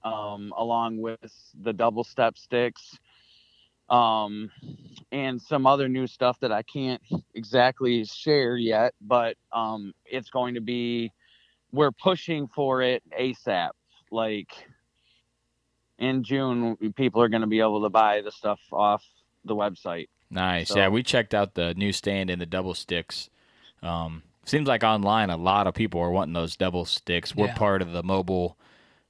[0.04, 1.20] um, along with
[1.62, 2.98] the double step sticks
[3.89, 4.50] um,
[5.12, 7.02] and some other new stuff that I can't
[7.36, 8.94] exactly share yet.
[9.00, 11.12] But um, it's going to be
[11.72, 13.70] we're pushing for it ASAP.
[14.10, 14.50] Like
[16.00, 19.04] in June, people are going to be able to buy the stuff off
[19.46, 20.08] the website.
[20.32, 20.70] Nice.
[20.70, 23.30] So- Yeah, we checked out the new stand and the double sticks.
[23.84, 27.36] Um, seems like online a lot of people are wanting those double sticks.
[27.36, 27.56] We're Yeah.
[27.56, 28.58] part of the mobile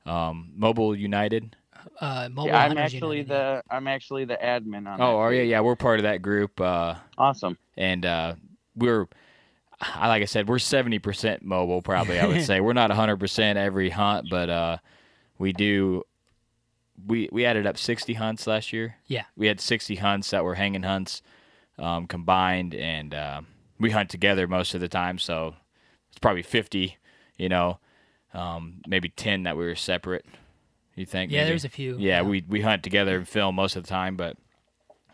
[0.06, 1.56] um, Mobile United.
[2.00, 3.30] Uh, Mobile yeah, I'm actually United.
[3.30, 5.00] the I'm actually the admin on.
[5.02, 5.44] Oh, that are you?
[5.44, 6.60] Yeah, we're part of that group.
[6.60, 7.58] Uh, Awesome.
[7.78, 8.36] and uh,
[8.76, 9.08] we're
[9.80, 11.82] I- like I said, we're seventy percent mobile.
[11.82, 14.78] Probably, I would say we're not hundred percent every hunt, but uh,
[15.40, 16.04] we do.
[17.08, 18.96] We we added up sixty hunts last year.
[19.08, 19.24] Yeah.
[19.36, 21.22] we had sixty hunts that were hanging hunts
[21.80, 23.42] um, combined, and uh,
[23.82, 25.18] we hunt together most of the time.
[25.20, 25.56] So
[26.10, 26.98] it's probably fifty.
[27.38, 27.80] You know,
[28.34, 30.26] um, maybe ten that we were separate.
[30.96, 31.32] You think?
[31.32, 31.50] Yeah, maybe?
[31.50, 31.98] there's a few.
[31.98, 34.38] Yeah, we we hunt together and film most of the time, but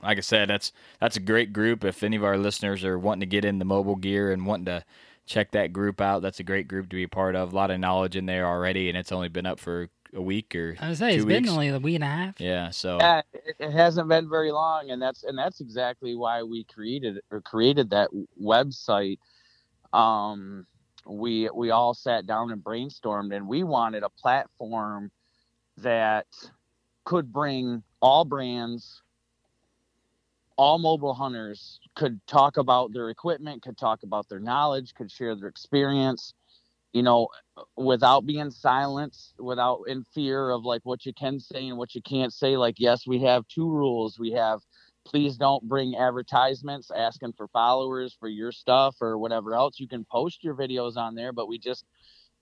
[0.04, 1.84] like I said, that's that's a great group.
[1.84, 4.84] If any of our listeners are wanting to get into mobile gear and wanting to
[5.26, 7.54] check that group out, that's a great group to be a part of.
[7.54, 10.56] A lot of knowledge in there already, and it's only been up for a week
[10.56, 11.42] or I was say two it's weeks.
[11.42, 12.40] been only a week and a half.
[12.40, 12.70] yeah.
[12.70, 16.64] So Yeah, it, it hasn't been very long, and that's and that's exactly why we
[16.64, 18.10] created or created that
[18.42, 19.20] website.
[19.94, 20.66] Um,
[21.06, 25.12] we we all sat down and brainstormed, and we wanted a platform
[25.78, 26.28] that
[27.06, 29.02] could bring all brands,
[30.58, 35.36] all mobile hunters could talk about their equipment, could talk about their knowledge, could share
[35.36, 36.34] their experience,
[36.98, 37.28] you know,
[37.76, 42.02] without being silenced, without in fear of like what you can say and what you
[42.02, 42.58] can't say.
[42.58, 44.18] Like, yes, we have two rules.
[44.18, 44.62] We have
[45.06, 49.80] please don't bring advertisements asking for followers for your stuff or whatever else.
[49.80, 51.86] You can post your videos on there, but we just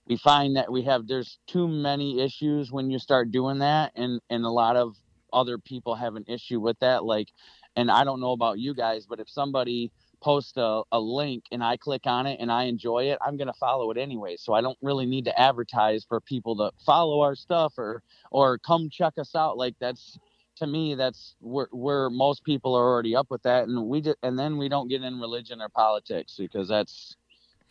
[0.06, 4.22] we find that we have there's too many issues when you start doing that and
[4.30, 4.96] and a lot of
[5.34, 7.28] other people have an issue with that like
[7.74, 9.90] and i don't know about you guys but if somebody
[10.26, 13.46] posts a, a link and i click on it and i enjoy it i'm going
[13.46, 17.20] to follow it anyway so i don't really need to advertise for people to follow
[17.20, 20.18] our stuff or or come check us out like that's
[20.56, 24.16] to me that's where, where most people are already up with that and we just
[24.24, 27.14] and then we don't get in religion or politics because that's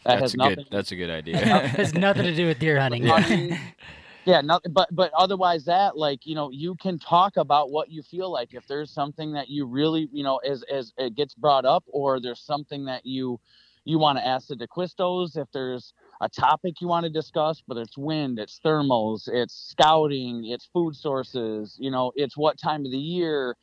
[0.05, 1.37] that that's has a nothing good that's a good idea.
[1.37, 3.03] has nothing to do with deer hunting.
[3.03, 3.57] Yeah.
[4.25, 8.03] yeah no, but but otherwise that like you know you can talk about what you
[8.03, 8.53] feel like.
[8.53, 12.19] If there's something that you really you know as as it gets brought up or
[12.19, 13.39] there's something that you
[13.85, 17.81] you want to ask the D'Acquistos if there's a topic you want to discuss whether
[17.81, 22.91] it's wind it's thermals it's scouting it's food sources you know it's what time of
[22.91, 23.55] the year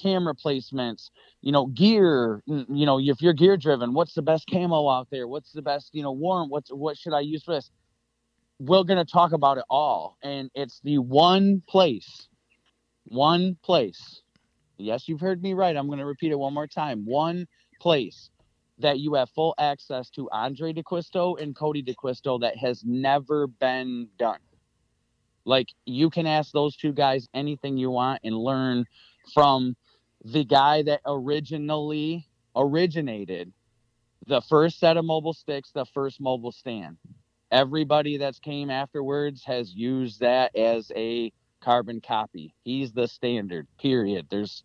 [0.00, 1.10] camera placements
[1.42, 5.28] you know gear you know if you're gear driven what's the best camo out there?
[5.28, 7.70] What's the best you know warm what's what should i use for this
[8.58, 12.28] we're going to talk about it all and it's the one place
[13.06, 14.22] one place
[14.78, 17.46] yes you've heard me right i'm going to repeat it one more time one
[17.80, 18.30] place
[18.78, 24.08] that you have full access to andre D'Acquisto and cody D'Acquisto that has never been
[24.18, 24.40] done.
[25.44, 28.86] Like you can ask those two guys anything you want and learn
[29.32, 29.76] from
[30.24, 32.26] the guy that originally
[32.56, 33.52] originated
[34.26, 36.96] the first set of mobile sticks the first mobile stand
[37.54, 42.52] everybody that's came afterwards has used that as a carbon copy.
[42.64, 43.66] He's the standard.
[43.80, 44.26] Period.
[44.28, 44.64] There's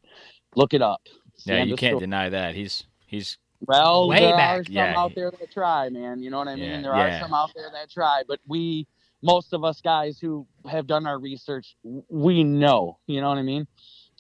[0.56, 1.02] look it up.
[1.46, 2.00] yeah, you can't story.
[2.02, 2.56] deny that.
[2.56, 4.60] He's he's Well, Way there back.
[4.60, 5.00] are some Yeah.
[5.00, 6.22] out there that try, man.
[6.22, 6.66] You know what I mean?
[6.66, 7.18] Yeah, there yeah.
[7.18, 8.88] are some out there that try, but we,
[9.22, 11.76] most of us guys who have done our research,
[12.10, 12.98] we know.
[13.08, 13.68] You know what I mean?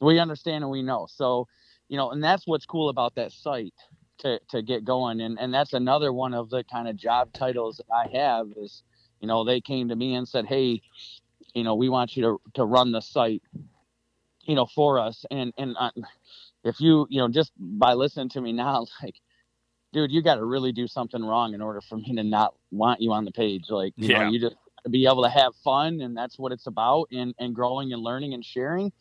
[0.01, 1.07] We understand and we know.
[1.09, 1.47] So,
[1.89, 3.73] you know, and that's what's cool about that site
[4.19, 5.21] to, to get going.
[5.21, 8.83] And, and that's another one of the kind of job titles that I have is,
[9.21, 10.81] you know, they came to me and said, Hey,
[11.53, 13.43] you know, we want you to, to run the site,
[14.43, 15.25] you know, for us.
[15.31, 15.91] And, and uh,
[16.63, 19.15] if you, you know, just by listening to me now, like,
[19.93, 23.01] dude, you got to really do something wrong in order for me to not want
[23.01, 23.65] you on the page.
[23.69, 24.17] Like, you Yeah.
[24.19, 24.57] know, you just
[24.89, 28.33] be able to have fun and that's what it's about and, and growing and learning
[28.33, 28.91] and sharing.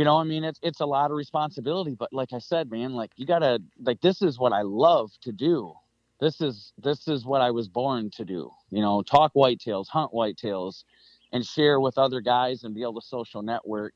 [0.00, 2.94] You know, I mean, it's, it's a lot of responsibility, but like I said, man,
[2.94, 5.74] like you gotta, like, this is what I love to do.
[6.20, 10.10] This is, this is what I was born to do, you know, talk whitetails, hunt
[10.10, 10.84] whitetails
[11.32, 13.92] and share with other guys and be able to social network.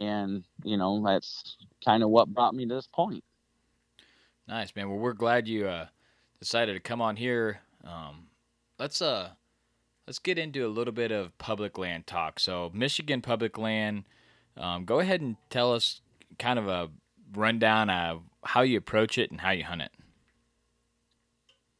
[0.00, 3.24] And, you know, that's kind of what brought me to this point.
[4.46, 4.90] Nice, man.
[4.90, 5.86] Well, we're glad you uh,
[6.40, 7.60] decided to come on here.
[7.84, 8.26] Um,
[8.78, 9.30] let's uh,
[10.06, 12.38] let's get into a little bit of public land talk.
[12.38, 14.04] So, Michigan public land.
[14.56, 16.00] Um, go ahead and tell us
[16.38, 16.88] kind of a
[17.34, 19.90] rundown of how you approach it and how you hunt it.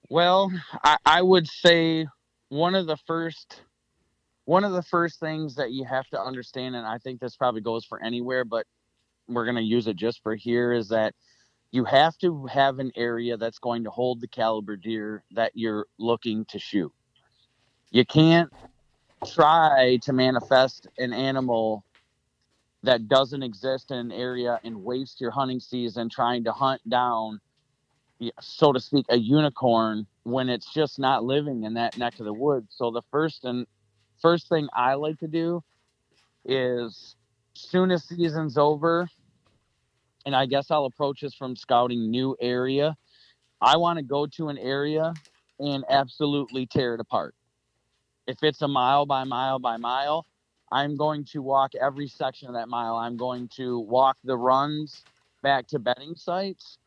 [0.09, 0.53] Well,
[0.85, 2.07] I, I would say
[2.49, 3.63] one of the first
[4.45, 7.63] one of the first things that you have to understand, and I think this probably
[7.63, 8.65] goes for anywhere, but
[9.27, 11.15] we're gonna use it just for here, is that
[11.73, 15.87] you have to have an area that's going to hold the caliber deer that you're
[15.99, 16.93] looking to shoot.
[17.91, 18.53] You can't
[19.35, 21.85] try to manifest an animal
[22.83, 27.41] that doesn't exist in an area and waste your hunting season trying to hunt down
[28.41, 32.33] so to speak, a unicorn when it's just not living in that neck of the
[32.33, 32.69] woods.
[32.71, 33.67] So the first and
[34.21, 35.63] first thing I like to do
[36.45, 37.17] is
[37.55, 39.09] soon as season's over,
[40.25, 42.97] and I guess I'll approach this from scouting new area.
[43.61, 45.15] I want to go to an area
[45.59, 47.35] and absolutely tear it apart.
[48.27, 50.27] If it's a mile by mile by mile,
[50.73, 52.97] I'm going to walk every section of that mile.
[52.97, 55.05] I'm going to walk the runs
[55.43, 56.79] back to bedding sites.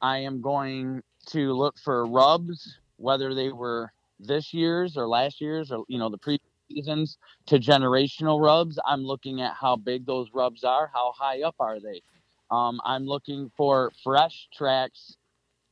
[0.00, 5.70] I am going to look for rubs, whether they were this year's or last year's
[5.70, 8.78] or you know the previous seasons to generational rubs.
[8.86, 12.02] I'm looking at how big those rubs are, how high up are they.
[12.50, 15.16] Um, I'm looking for fresh tracks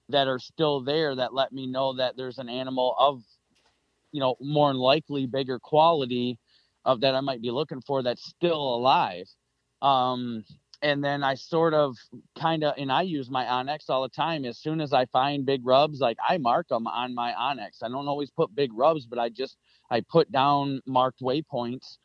[0.08, 3.22] that are still there that let me know that there's an animal of
[4.12, 6.38] you know more likely bigger quality
[6.84, 9.26] of that I might be looking for that's still alive.
[9.82, 10.44] Um,
[10.82, 11.96] and then I sort of
[12.38, 14.44] kind of, and I use my onX all the time.
[14.44, 17.82] As soon as I find big rubs, like I mark them on my onX.
[17.82, 19.56] I don't always put big rubs, but I just
[19.90, 21.96] I put down marked waypoints.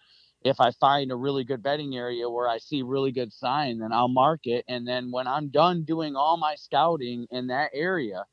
[0.45, 3.91] If I find a really good bedding area where I see really good sign, then
[3.91, 4.63] I'll mark it.
[4.69, 8.23] And then when I'm done doing all my scouting in that area,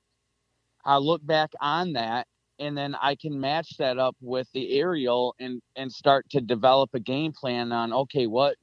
[0.85, 2.29] I'll look back on that
[2.59, 6.91] and then I can match that up with the aerial and and start to develop
[6.95, 8.57] a game plan on okay what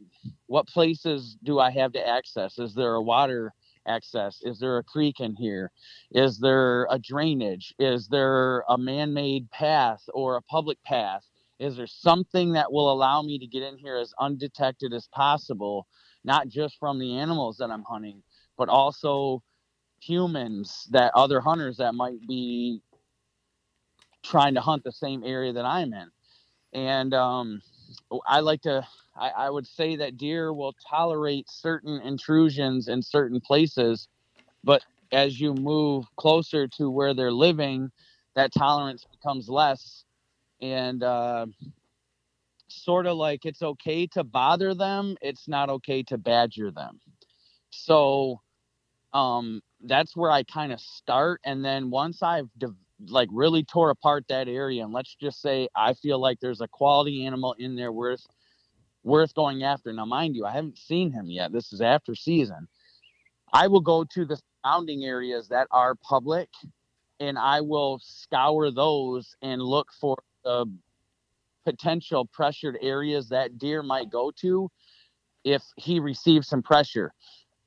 [0.47, 2.59] what places do I have to access?
[2.59, 3.53] Is there a water
[3.87, 4.39] access?
[4.43, 5.71] Is there a creek in here?
[6.11, 7.73] Is there a drainage?
[7.79, 11.23] Is there a man-made path or a public path?
[11.59, 15.87] Is there something that will allow me to get in here as undetected as possible
[16.23, 18.23] not just from the animals that I'm hunting
[18.57, 19.43] but also
[19.99, 22.81] humans that other hunters that might be
[24.23, 26.09] trying to hunt the same area that I'm in.
[26.73, 27.61] And um,
[28.25, 33.39] I like to, I, I would say that deer will tolerate certain intrusions in certain
[33.39, 34.07] places,
[34.63, 37.91] but as you move closer to where they're living,
[38.35, 40.03] that tolerance becomes less.
[40.61, 41.45] And uh,
[42.67, 46.99] sort of like it's okay to bother them, it's not okay to badger them.
[47.69, 48.41] So
[49.13, 51.41] um, that's where I kind of start.
[51.45, 52.49] And then once I've
[53.07, 56.67] like really tore apart that area and let's just say I feel like there's a
[56.67, 58.25] quality animal in there worth
[59.03, 59.91] worth going after.
[59.91, 61.51] Now mind you, I haven't seen him yet.
[61.51, 62.67] This is after season.
[63.51, 66.49] I will go to the surrounding areas that are public
[67.19, 70.17] and I will scour those and look for
[71.65, 74.69] potential pressured areas that deer might go to
[75.43, 77.13] if he receives some pressure.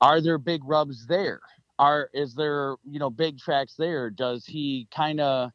[0.01, 1.41] Are there big rubs there?
[1.79, 4.11] Are is there you know big tracks there?
[4.11, 5.51] Does he kind of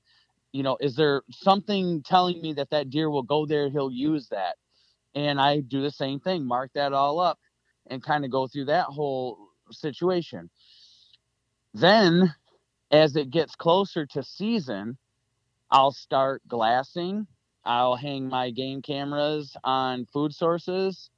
[0.51, 4.27] you know is there something telling me that that deer will go there he'll use
[4.29, 4.57] that?
[5.15, 7.39] And i do the same thing mark that all up
[7.87, 9.37] and kind of go through that whole
[9.71, 10.49] situation.
[11.73, 12.33] Then
[12.91, 14.97] as it gets closer to season
[15.71, 17.27] i'll start glassing.
[17.63, 21.09] I'll hang my game cameras on food sources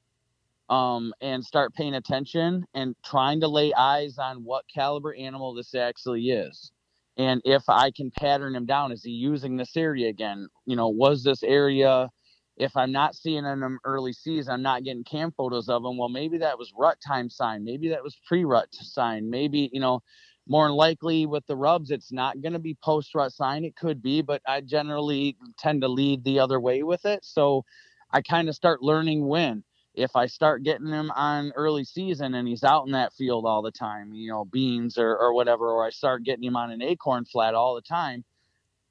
[0.68, 5.74] um, and start paying attention and trying to lay eyes on what caliber animal this
[5.74, 6.72] actually is.
[7.16, 10.48] And if I can pattern him down, is he using this area again?
[10.66, 12.08] You know, was this area,
[12.56, 15.96] if I'm not seeing him early season, I'm not getting cam photos of him.
[15.96, 17.64] Well, maybe that was rut time sign.
[17.64, 19.30] Maybe that was pre rut sign.
[19.30, 20.02] Maybe, you know,
[20.48, 23.64] more than likely with the rubs, it's not going to be post rut sign.
[23.64, 27.24] It could be, but I generally tend to lead the other way with it.
[27.24, 27.64] So
[28.10, 29.62] I kind of start learning when.
[29.94, 33.62] If I start getting him on early season and he's out in that field all
[33.62, 36.82] the time, you know, beans or, or whatever, or I start getting him on an
[36.82, 38.24] acorn flat all the time,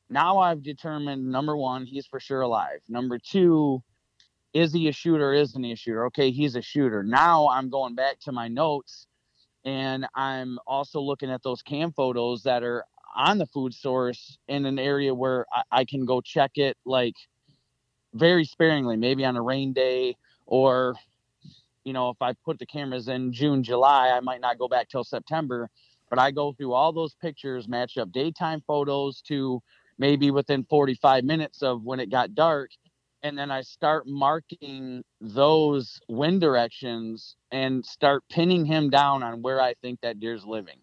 [0.10, 2.80] now I've determined number one, he's for sure alive.
[2.88, 3.84] Number two,
[4.54, 5.34] is he a shooter?
[5.34, 6.06] Isn't he a shooter?
[6.06, 7.04] Okay, he's a shooter.
[7.04, 9.08] Now I'm going back to my notes
[9.66, 12.86] and I'm also looking at those cam photos that are
[13.16, 17.16] on the food source in an area where I, I can go check it like
[18.14, 20.16] very sparingly, maybe on a rain day
[20.46, 20.96] or
[21.84, 24.89] you know if i put the cameras in june july i might not go back
[24.89, 25.70] till september
[26.10, 29.62] but i go through all those pictures match up daytime photos to
[29.98, 32.72] maybe within 45 minutes of when it got dark
[33.24, 39.62] and then i start marking those wind directions and start pinning him down on where
[39.62, 40.78] i think that deer's living.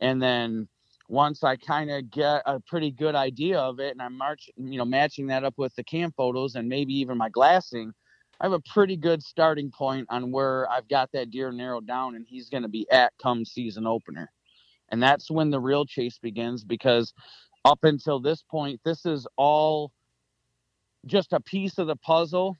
[0.00, 0.68] And then
[1.08, 4.76] once i kind of get a pretty good idea of it and i'm march you
[4.76, 7.92] know matching that up with the cam photos and maybe even my glassing
[8.40, 12.14] I have a pretty good starting point on where I've got that deer narrowed down
[12.14, 14.30] and he's going to be at come season opener.
[14.90, 17.12] And that's when the real chase begins because
[17.64, 19.92] up until this point, this is all
[21.06, 22.56] just a piece of the puzzle.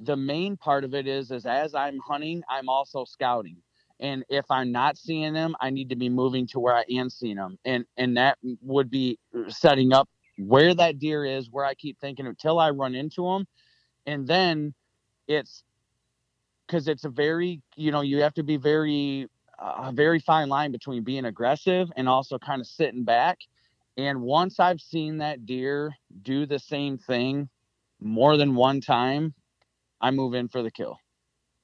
[0.00, 3.58] The main part of it is, is as I'm hunting, I'm also scouting.
[4.00, 7.08] And if I'm not seeing them, I need to be moving to where I am
[7.08, 7.58] seeing them.
[7.64, 11.98] And, and that would be uh, setting up where that deer is, where I keep
[11.98, 13.46] thinking until I run into them.
[14.04, 14.74] And then
[15.28, 15.62] it's
[16.66, 20.48] because it's a very you know you have to be very a uh, very fine
[20.48, 23.38] line between being aggressive and also kind of sitting back.
[23.96, 27.48] And once i've seen that deer do the same thing
[28.00, 29.34] more than one time
[30.00, 30.98] i move in for the kill.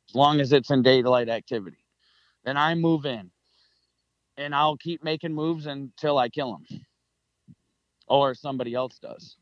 [0.08, 1.84] As long as it's in daylight activity.
[2.44, 3.30] Then i move in.
[4.38, 6.80] And i'll keep making moves until i kill him
[8.08, 9.36] or somebody else does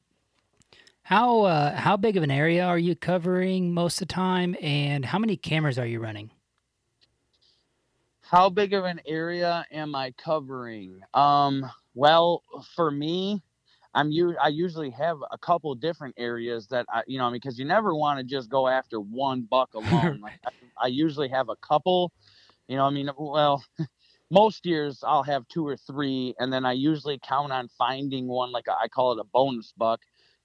[1.10, 5.04] how uh, how big of an area are you covering most of the time, and
[5.04, 6.30] how many cameras are you running?
[8.20, 11.00] How big of an area am I covering?
[11.12, 12.44] Um, well,
[12.76, 13.42] for me,
[13.92, 17.64] I'm u- I usually have a couple different areas that I, you know, because you
[17.64, 20.20] never want to just go after one buck alone.
[20.20, 20.50] like I,
[20.80, 22.12] I usually have a couple,
[22.68, 23.64] you know, I mean, well,
[24.30, 28.52] most years I'll have two or three, and then I usually count on finding one
[28.52, 29.98] like I call it a bonus buck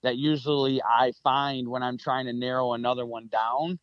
[0.05, 3.79] that usually I find when I'm trying to narrow another one down.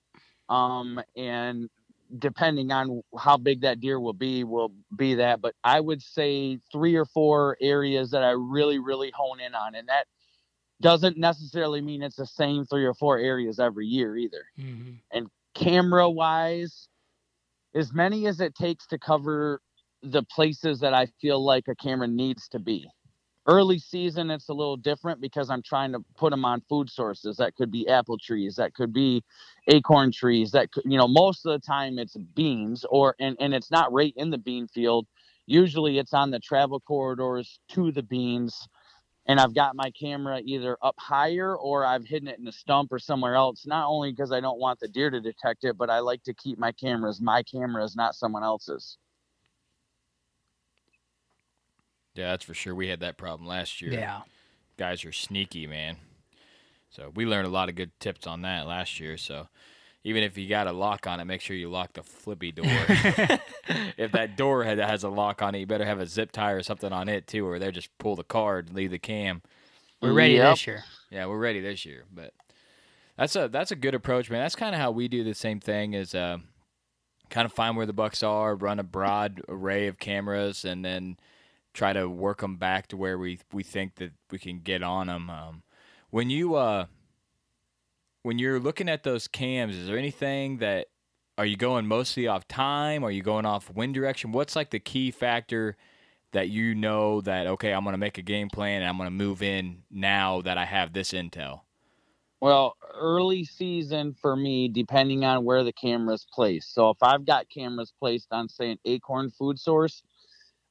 [0.49, 1.69] Um, and
[2.17, 5.41] depending on how big that deer will be, will be that.
[5.41, 9.75] But I would say three or four areas that I really, really hone in on.
[9.75, 10.07] And that
[10.81, 14.45] doesn't necessarily mean it's the same three or four areas every year either.
[14.57, 14.93] Mm-hmm.
[15.11, 16.87] And camera wise,
[17.75, 19.61] as many as it takes to cover
[20.05, 22.89] the places that I feel like a camera needs to be
[23.47, 27.37] early season it's a little different because i'm trying to put them on food sources.
[27.37, 29.23] That could be apple trees that could be
[29.69, 33.55] acorn trees that could you know most of the time it's beans or and, and
[33.55, 35.07] it's not right in the bean field.
[35.47, 38.69] Usually it's on the travel corridors to the beans
[39.27, 42.93] and i've got my camera either up higher or i've hidden it in a stump
[42.93, 45.91] or somewhere else not only because i don't want the deer to detect it but
[45.91, 48.99] i like to keep my cameras my cameras not someone else's
[52.15, 52.75] Yeah, that's for sure.
[52.75, 53.93] We had that problem last year.
[53.93, 54.23] Yeah.
[54.77, 55.97] Guys are sneaky, man.
[56.91, 59.17] So we learned a lot of good tips on that last year.
[59.17, 59.49] So
[60.05, 62.67] even if you got a lock on it, make sure you lock the flippy door.
[63.97, 66.63] if that door has a lock on it, you better have a zip tie or
[66.63, 69.43] something on it too, or they just pull the card, and leave the cam.
[70.03, 70.55] We're ready yep.
[70.55, 70.85] this year.
[71.11, 72.05] Yeah, we're ready this year.
[72.13, 72.35] But
[73.17, 74.41] that's a that's a good approach, man.
[74.41, 75.95] That's kind of how we do the same thing.
[75.95, 76.39] Is uh,
[77.31, 81.17] kind of find where the bucks are, run a broad array of cameras, and then
[81.73, 85.07] try to work them back to where we we think that we can get on
[85.07, 85.31] them.
[85.31, 85.63] Um,
[86.11, 86.87] when you uh,
[88.23, 90.89] when you're looking at those cams, is there anything that
[91.39, 93.05] are you going mostly off time?
[93.05, 94.33] Are you going off wind direction?
[94.33, 95.77] What's like the key factor
[96.33, 99.07] that you know that okay, I'm going to make a game plan and I'm going
[99.07, 101.61] to move in now that I have this intel?
[102.41, 106.75] Well, early season for me, depending on where the camera's placed.
[106.75, 110.03] So if I've got cameras placed on, say, an acorn food source,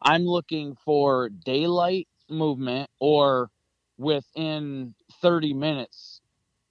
[0.02, 3.50] I'm looking for daylight movement or
[3.98, 6.22] within 30 minutes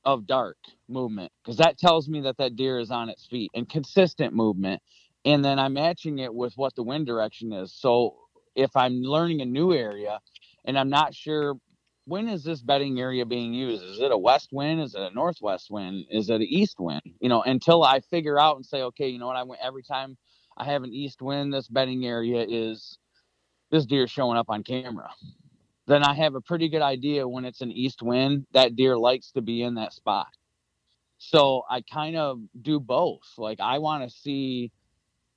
[0.04, 0.56] of dark
[0.88, 4.82] movement because that tells me that that deer is on its feet and consistent movement
[5.26, 7.72] and then i'm matching it with what the wind direction is.
[7.72, 8.16] So
[8.56, 10.20] if i'm learning a new area
[10.64, 11.54] and i'm not sure
[12.06, 13.84] when is this bedding area being used?
[13.84, 14.80] Is it a west wind?
[14.80, 16.06] Is it a northwest wind?
[16.10, 17.02] Is it an east wind?
[17.20, 19.36] You know until i figure out and say okay you know what?
[19.36, 20.16] I went every time
[20.56, 22.98] i have an east wind this bedding area is
[23.70, 25.10] this deer showing up on camera.
[25.86, 29.32] Then I have a pretty good idea when it's an east wind that deer likes
[29.32, 30.28] to be in that spot.
[31.18, 33.22] So I kind of do both.
[33.36, 34.70] Like I want to see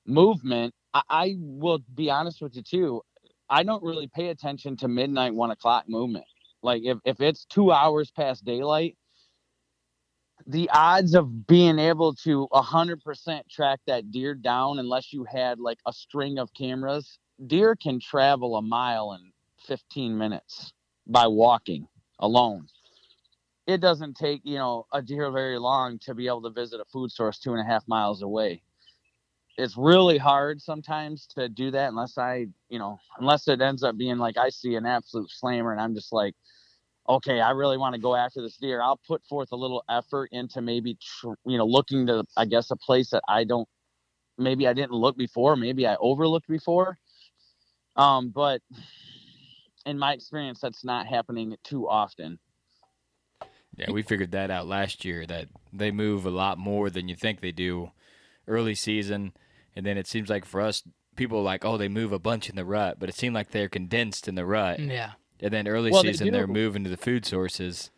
[0.05, 0.73] movement.
[0.93, 3.01] I, I will be honest with you too.
[3.49, 6.25] I don't really pay attention to midnight one o'clock movement.
[6.61, 8.95] Like if, if it's two hours past daylight,
[10.47, 15.79] the odds of being able to 100% track that deer down unless you had like
[15.85, 17.17] a string of cameras
[17.47, 19.31] deer can travel a mile in
[19.67, 20.73] 15 minutes
[21.07, 21.87] by walking
[22.19, 22.67] alone
[23.67, 26.85] it doesn't take you know a deer very long to be able to visit a
[26.85, 28.61] food source two and a half miles away
[29.57, 33.97] it's really hard sometimes to do that unless i you know unless it ends up
[33.97, 36.33] being like i see an absolute slammer and i'm just like
[37.09, 38.81] okay, I really want to go after this deer.
[38.81, 42.71] I'll put forth a little effort into maybe, tr- you know, looking to, I guess,
[42.71, 43.67] a place that I don't,
[44.37, 46.97] maybe I didn't look before, maybe I overlooked before.
[47.95, 48.61] Um, but
[49.85, 52.39] in my experience, that's not happening too often.
[53.75, 57.15] Yeah, we figured that out last year that they move a lot more than you
[57.15, 57.91] think they do
[58.47, 59.33] early season.
[59.75, 60.83] And then it seems like for us,
[61.15, 63.49] people are like, oh, they move a bunch in the rut, but it seemed like
[63.49, 64.79] they're condensed in the rut.
[64.79, 65.13] Yeah.
[65.39, 67.89] And then early Well, season, they are moving to the food sources.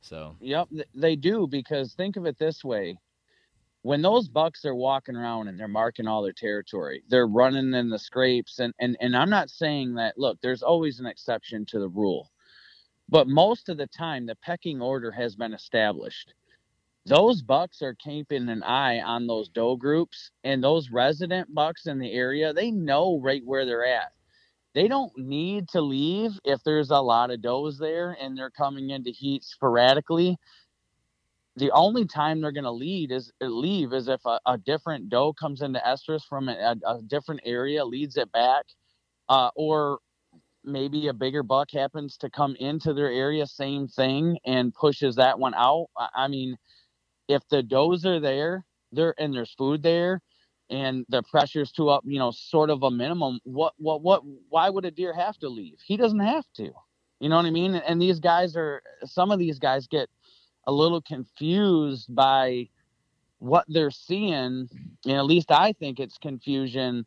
[0.00, 2.98] So, Yep, they do because think of it this way.
[3.84, 7.90] When those bucks are walking around and they're marking all their territory, they're running in
[7.90, 11.78] the scrapes and and and I'm not saying that look, there's always an exception to
[11.78, 12.32] the rule.
[13.10, 16.34] But most of the time the pecking order has been established.
[17.06, 21.98] Those bucks are keeping an eye on those doe groups and those resident bucks in
[21.98, 24.12] the area, they know right where they're at
[24.74, 28.90] they don't need to leave if there's a lot of does there and they're coming
[28.90, 30.36] into heat sporadically.
[31.56, 35.32] The only time they're going to lead is leave is if a, a different doe
[35.32, 38.64] comes into estrus from a, a, different area, leads it back,
[39.28, 39.98] uh, or
[40.64, 45.38] maybe a bigger buck happens to come into their area, same thing, and pushes that
[45.38, 45.86] one out.
[45.96, 46.56] I, mean,
[47.28, 50.20] if the does are there, there and there's food there,
[50.70, 53.38] and the pressure's to up, you know, sort of a minimum.
[53.44, 54.22] What, what, what?
[54.48, 55.78] Why would a deer have to leave?
[55.84, 56.72] He doesn't have to.
[57.20, 57.74] You know what I mean?
[57.74, 58.82] And these guys are.
[59.04, 60.08] Some of these guys get
[60.66, 62.68] a little confused by
[63.38, 64.68] what they're seeing,
[65.04, 67.04] and at least I think it's confusion.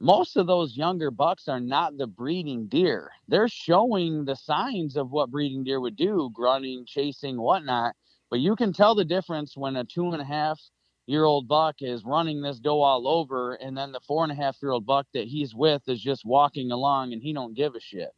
[0.00, 3.10] Most of those younger bucks are not the breeding deer.
[3.26, 7.96] They're showing the signs of what breeding deer would do, grunting, chasing, whatnot.
[8.30, 10.60] But you can tell the difference when a two and a half
[11.06, 14.34] year old buck is running this doe all over and then the four and a
[14.34, 17.74] half year old buck that he's with is just walking along and he don't give
[17.74, 18.10] a shit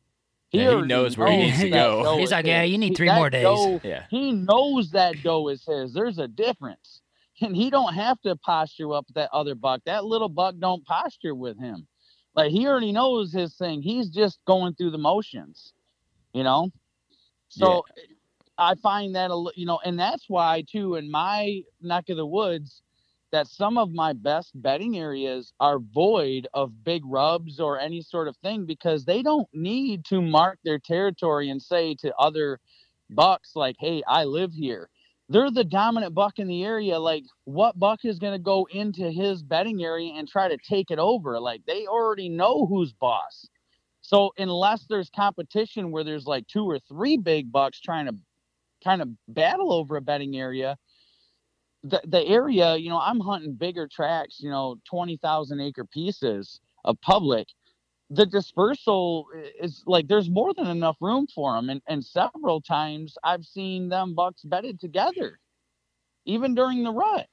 [0.53, 2.17] Yeah, he knows where he needs to go.
[2.19, 4.05] He's is like, "Yeah, you need three that more days." doe- yeah.
[4.11, 5.93] he knows that doe is his.
[5.93, 7.03] There's a difference.
[7.43, 9.81] And he don't have to posture up that other buck.
[9.87, 11.87] That little buck don't posture with him.
[12.35, 13.81] Like he already knows his thing.
[13.81, 15.73] He's just going through the motions
[16.33, 16.71] you know?
[17.49, 17.85] So
[18.59, 22.19] i find that a li- you know and that's why too in my neck of
[22.19, 22.83] the woods
[23.33, 28.29] that some of my best bedding areas are void of big rubs or any sort
[28.29, 32.59] of thing because they don't need to mark their territory and say to other
[33.11, 34.89] bucks like hey i live here.
[35.29, 39.11] They're the dominant buck in the area like what buck is going to go into
[39.11, 41.39] his bedding area and try to take it over?
[41.39, 43.49] Like they already know who's boss.
[44.01, 48.15] So unless there's competition where there's like two or three big bucks trying to
[48.83, 50.77] kind of battle over a bedding area
[51.83, 57.01] the, the area you know i'm hunting bigger tracks you know 20000 acre pieces of
[57.01, 57.49] public
[58.11, 59.27] the dispersal
[59.61, 63.89] is like there's more than enough room for them and, and several times i've seen
[63.89, 65.39] them bucks bedded together
[66.27, 67.27] even during the rut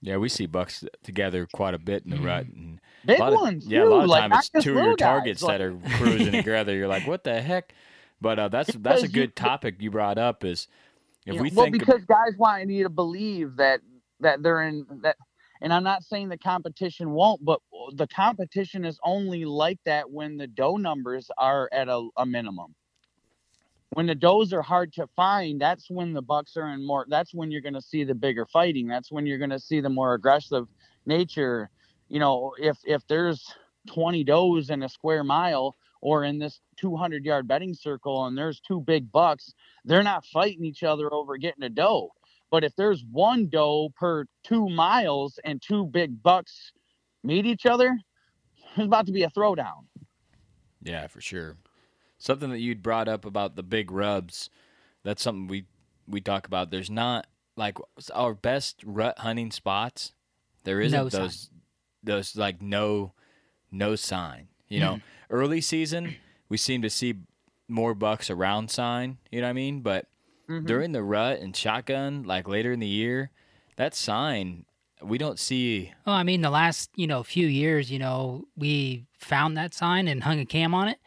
[0.00, 2.46] Yeah, we see bucks together quite a bit in the rut.
[2.46, 4.84] And big a lot of- ones yeah, a lot of like, time it's two of
[4.84, 6.74] your guys, targets that are cruising together.
[6.74, 7.72] You're like, what the heck?
[8.20, 10.44] But uh, that's that's a good topic you brought up.
[10.44, 10.66] Is
[11.26, 13.80] if we know, well, because guys want you to believe that
[14.20, 15.16] that they're in that,
[15.60, 20.10] and I'm not saying the competition won't, but uh, the competition is only like that
[20.10, 22.74] when the doe numbers are at a, a minimum.
[23.90, 27.04] When the does are hard to find, that's when the bucks are in more.
[27.08, 28.88] That's when you're going to see the bigger fighting.
[28.88, 30.66] That's when you're going to see the more aggressive
[31.04, 31.68] nature.
[32.08, 33.54] You know, if if there's
[33.88, 38.60] 20 does in a square mile or in this 200 yard betting circle and there's
[38.60, 42.10] two big bucks they're not fighting each other over getting a doe.
[42.50, 46.72] But if there's one doe per two miles and two big bucks
[47.24, 47.98] meet each other,
[48.76, 49.86] there's about to be a throwdown.
[50.82, 51.56] Yeah, for sure.
[52.18, 54.50] Something that you'd brought up about the big rubs,
[55.02, 55.64] that's something we
[56.06, 56.70] we talk about.
[56.70, 57.26] There's not
[57.56, 57.78] like
[58.14, 60.12] our best rut hunting spots.
[60.64, 61.20] There isn't No sign.
[61.22, 61.50] those
[62.02, 63.12] those like no
[63.70, 64.48] no sign.
[64.68, 65.06] You know, mm-hmm.
[65.32, 66.14] Early season
[66.48, 67.14] we seem to see
[67.68, 69.16] more bucks around sign.
[69.30, 69.80] You know what I mean?
[69.80, 70.06] But
[70.48, 70.66] Mhm.
[70.66, 73.30] during the rut and shotgun, like later in the year,
[73.76, 74.66] that sign
[75.00, 75.92] we don't see.
[76.06, 80.06] Well, I mean, the last you know few years, you know, we found that sign
[80.06, 80.98] and hung a cam on it.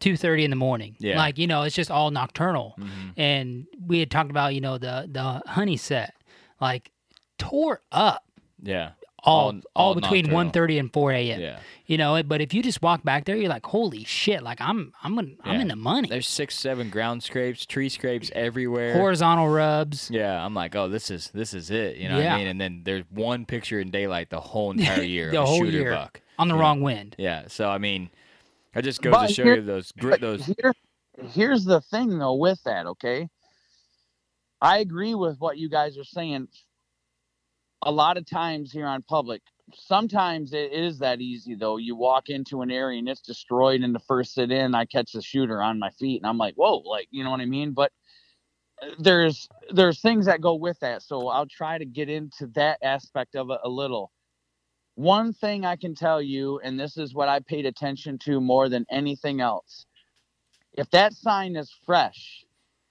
[0.00, 0.94] Two thirty in the morning.
[1.00, 1.18] Yeah.
[1.18, 2.74] Like you know, it's just all nocturnal.
[2.78, 3.12] Mhm.
[3.18, 6.14] And we had talked about you know the the honey set,
[6.60, 6.90] like
[7.36, 8.24] tore up
[8.62, 8.92] Yeah,
[9.24, 10.34] all All- all, all between nocturnal.
[10.36, 11.40] one thirty and four a.m.
[11.40, 11.60] yeah.
[11.86, 14.42] You know, but if you just walk back there, you're like, holy shit!
[14.42, 16.08] Like I'm I'm gonna, I'm in the money.
[16.08, 18.92] There's six, seven ground scrapes, tree scrapes everywhere.
[18.94, 20.10] Horizontal rubs.
[20.10, 21.96] Yeah, I'm like, oh, this is this is it.
[21.96, 22.46] You know what I mean?
[22.48, 25.70] And then there's one picture in daylight the whole entire year The of whole shooter
[25.78, 25.92] year.
[25.92, 26.20] buck.
[26.38, 26.60] on the Yeah.
[26.60, 27.16] wrong wind.
[27.18, 27.44] Yeah.
[27.48, 28.10] So I mean,
[28.74, 30.44] it just goes But to show here- you those gr- But those.
[30.46, 30.74] here,
[31.32, 33.28] here's the thing though with that, okay?
[34.60, 36.48] I agree with what you guys are saying.
[37.82, 39.42] A lot of times here on public,
[39.74, 41.78] sometimes it is that easy though.
[41.78, 45.12] You walk into an area and it's destroyed, and the first sit in, I catch
[45.12, 47.72] the shooter on my feet, and I'm like, whoa, like you know what I mean?
[47.72, 47.92] But
[48.82, 52.78] uh, there's there's things that go with that, so I'll try to get into that
[52.82, 54.12] aspect of it a little.
[54.96, 58.68] One thing I can tell you, and this is what I paid attention to more
[58.68, 59.78] than anything else
[60.74, 62.44] if that sign is fresh,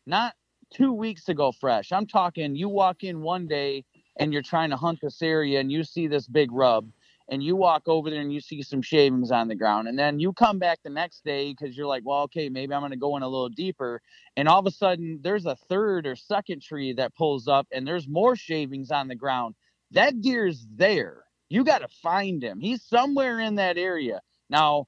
[0.05, 0.35] not
[0.73, 3.85] two weeks ago fresh, I'm talking you walk in one day
[4.19, 6.89] and you're trying to hunt this area and you see this big rub
[7.29, 10.19] and you walk over there and you see some shavings on the ground and then
[10.19, 12.97] you come back the next day because you're like well okay maybe i'm going to
[12.97, 14.01] go in a little deeper.
[14.35, 17.87] And all of a sudden there's a third or second tree that pulls up and
[17.87, 19.55] there's more shavings on the ground.
[19.91, 21.23] That deer's there.
[21.49, 22.59] You got to find him.
[22.59, 24.21] He's somewhere in that area.
[24.49, 24.87] Now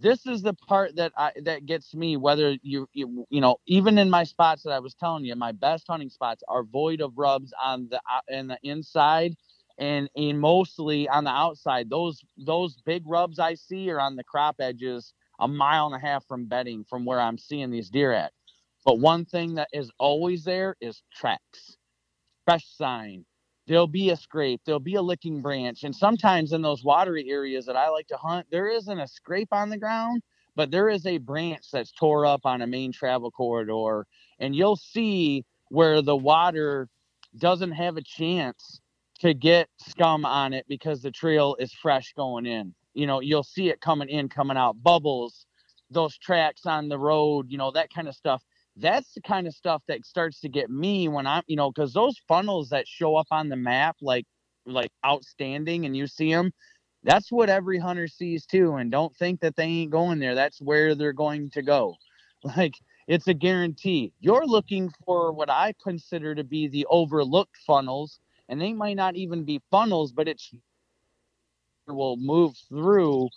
[0.00, 2.16] this is the part that I that gets me.
[2.16, 5.52] Whether you you you know even in my spots that I was telling you, my
[5.52, 9.36] best hunting spots are void of rubs on the uh, out and the inside,
[9.78, 11.90] and and mostly on the outside.
[11.90, 16.06] Those those big rubs I see are on the crop edges, a mile and a
[16.06, 18.32] half from bedding from where I'm seeing these deer at.
[18.84, 21.76] But one thing that is always there is tracks,
[22.46, 23.24] fresh sign.
[23.68, 27.66] There'll be a scrape, there'll be a licking branch, and sometimes in those watery areas
[27.66, 30.22] that I like to hunt, there isn't a scrape on the ground,
[30.56, 34.06] but there is a branch that's tore up on a main travel corridor,
[34.38, 36.88] and you'll see where the water
[37.36, 38.80] doesn't have a chance
[39.20, 42.74] to get scum on it because the trail is fresh going in.
[42.94, 45.44] You know, you'll see it coming in, coming out, bubbles,
[45.90, 48.42] those tracks on the road, you know, that kind of stuff
[48.80, 51.92] that's the kind of stuff that starts to get me when I'm, you know, because
[51.92, 54.26] those funnels that show up on the map, like,
[54.66, 56.52] like outstanding, and you see them,
[57.04, 58.76] that's what every hunter sees too.
[58.76, 60.34] And don't think that they ain't going there.
[60.34, 61.94] That's where they're going to go.
[62.56, 62.74] Like,
[63.08, 64.12] it's a guarantee.
[64.20, 69.16] You're looking for what I consider to be the overlooked funnels, and they might not
[69.16, 70.52] even be funnels, but it's
[71.88, 73.28] will move through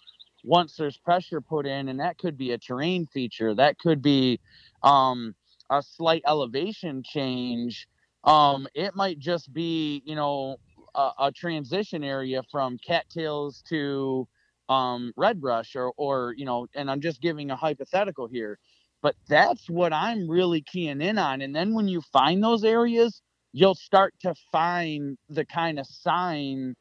[0.44, 3.54] once there's pressure put in, and that could be a terrain feature.
[3.54, 4.40] That could be
[4.84, 5.36] um,
[5.70, 7.88] a slight elevation change.
[8.24, 10.58] Um, it might just be, you know,
[10.96, 14.28] a, a transition area from cattails to
[14.70, 18.60] um, red brush or, or, you know, and I'm just giving a hypothetical here,
[19.02, 21.42] but that's what I'm really keying in on.
[21.42, 23.22] And then when you find those areas,
[23.54, 26.76] you'll start to find the kind of sign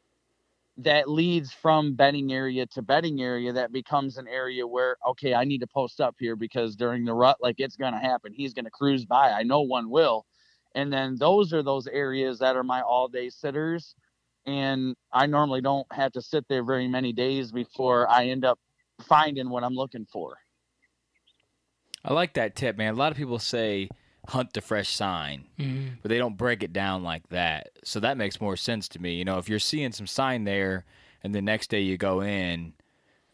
[0.85, 5.45] that leads from bedding area to bedding area that becomes an area where okay i
[5.45, 8.33] need to post up here because during the rut like it's going to happen.
[8.33, 9.31] He's going to cruise by.
[9.33, 10.27] I know one will.
[10.75, 13.95] And then those are those areas that are my all day sitters
[14.47, 18.59] and i normally don't have to sit there very many days before i end up
[19.03, 20.37] finding what i'm looking for.
[22.03, 22.95] I like that tip, man.
[22.95, 23.91] A lot of people say
[24.29, 25.99] hunt the fresh sign, Mhm.
[26.03, 27.71] but they don't break it down like that.
[27.85, 29.15] So that makes more sense to me.
[29.15, 30.85] You know, if you're seeing some sign there,
[31.23, 32.75] and the next day you go in,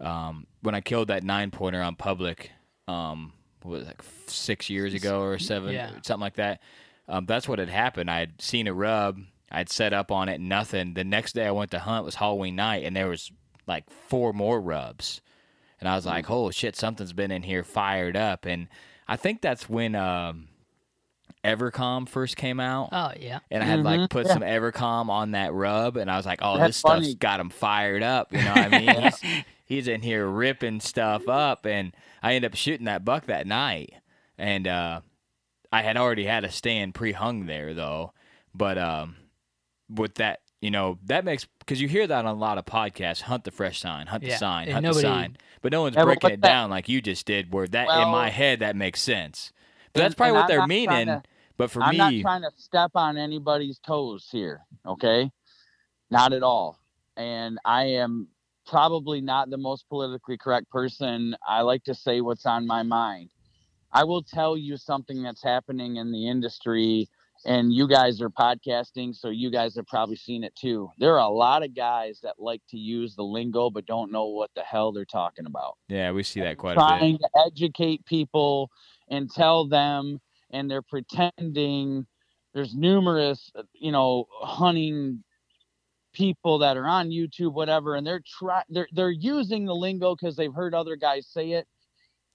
[0.00, 2.50] um, when I killed that nine pointer on public,
[2.88, 3.32] um,
[3.62, 5.90] what was it, like six years ago or seven, Yeah.
[6.02, 6.60] something like that.
[7.08, 8.10] Um, that's what had happened.
[8.10, 9.20] I had seen a rub.
[9.50, 10.94] I'd set up on it, nothing.
[10.94, 13.30] The next day I went to hunt was Halloween night, and there was
[13.66, 15.20] like four more rubs,
[15.80, 18.68] and I was like, "Holy shit, something's been in here fired up." And
[19.08, 20.48] I think that's when um,
[21.46, 23.38] Evercom first came out Oh yeah.
[23.50, 24.32] and I had like Mhm, put yeah.
[24.34, 27.14] some Evercom on that rub, and I was like, "Oh, That's this stuff's funny.
[27.14, 29.02] got him fired up." You know what I mean?
[29.02, 31.92] he's, he's in here ripping stuff up, and
[32.22, 33.92] I ended up shooting that buck that night,
[34.38, 35.00] and uh,
[35.72, 38.12] I had already had a stand pre-hung there though,
[38.54, 39.16] but um,
[39.94, 43.22] with that, you know, that makes because you hear that on a lot of podcasts:
[43.22, 45.82] hunt the fresh sign, hunt Yeah, the sign, and hunt nobody- the sign, but no
[45.82, 47.52] one's Yeah, breaking what it that- down like you just did.
[47.52, 49.52] Where that in my head that makes sense,
[49.92, 51.06] but And- that's probably and what I'm they're not trying meaning.
[51.22, 51.22] to-
[51.56, 55.30] but for I'm me, not trying to step on anybody's toes here, okay?
[56.10, 56.78] Not at all.
[57.16, 58.28] And I am
[58.66, 61.36] probably not the most politically correct person.
[61.46, 63.30] I like to say what's on my mind.
[63.92, 67.08] I will tell you something that's happening in the industry,
[67.46, 70.90] and you guys are podcasting, so you guys have probably seen it too.
[70.98, 74.26] There are a lot of guys that like to use the lingo but don't know
[74.26, 75.76] what the hell they're talking about.
[75.88, 78.70] Yeah, we see that quite a Trying to educate people
[79.08, 82.06] and tell them, and they're pretending.
[82.54, 85.22] There's numerous, uh, you know, hunting
[86.12, 90.36] people that are on YouTube, whatever, and they're try they're they're using the lingo because
[90.36, 91.66] they've heard other guys say it,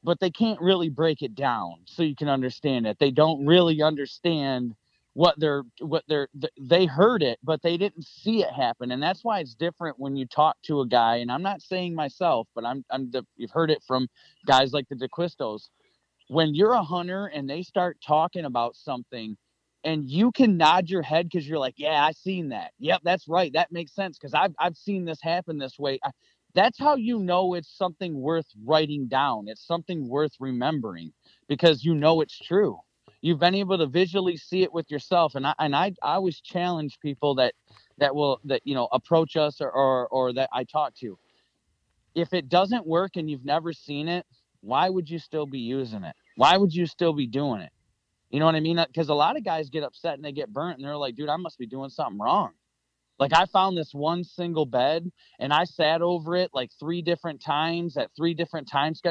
[0.03, 2.97] but they can't really break it down so you can understand it.
[2.99, 4.75] They don't really understand
[5.13, 9.23] what they're what they're they heard it, but they didn't see it happen, and that's
[9.23, 11.17] why it's different when you talk to a guy.
[11.17, 14.07] And I'm not saying myself, but I'm I'm the, you've heard it from
[14.45, 15.69] guys like the D'Acquistos.
[16.31, 19.37] When you're a hunter and they start talking about something
[19.83, 22.71] and you can nod your head because you're like, yeah, I seen that.
[22.79, 23.51] Yep, that's right.
[23.53, 25.99] That makes sense because I've I've seen this happen this way.
[26.05, 26.11] I,
[26.55, 29.49] that's how you know it's something worth writing down.
[29.49, 31.11] It's something worth remembering
[31.49, 32.79] because you know it's true.
[33.21, 36.39] You've been able to visually see it with yourself, and I and I, I always
[36.41, 37.55] challenge people that
[37.97, 41.19] that will that you know approach us or, or or that I talk to.
[42.15, 44.25] If it doesn't work and you've never seen it,
[44.61, 46.15] why would you still be using it?
[46.35, 47.71] Why would you still be doing it?
[48.29, 48.79] You know what I mean?
[48.79, 51.15] Uh, because a lot of guys get upset and they get burnt and they're like,
[51.15, 52.51] dude, I must be doing something wrong.
[53.19, 57.41] Like I found this one single bed and I sat over it like three different
[57.41, 59.01] times at three different times.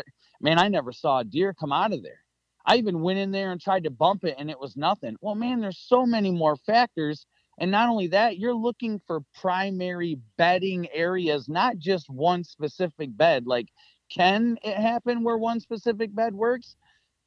[0.41, 2.25] Man, I never saw a deer come out of there.
[2.67, 5.17] I even went in there and tried to bump it and it was nothing.
[5.21, 7.27] Well, man, there's so many more factors.
[7.59, 13.47] And not only that, you're looking for primary bedding areas, not just one specific bed.
[13.47, 13.69] Like,
[14.11, 16.75] can it happen where one specific bed works?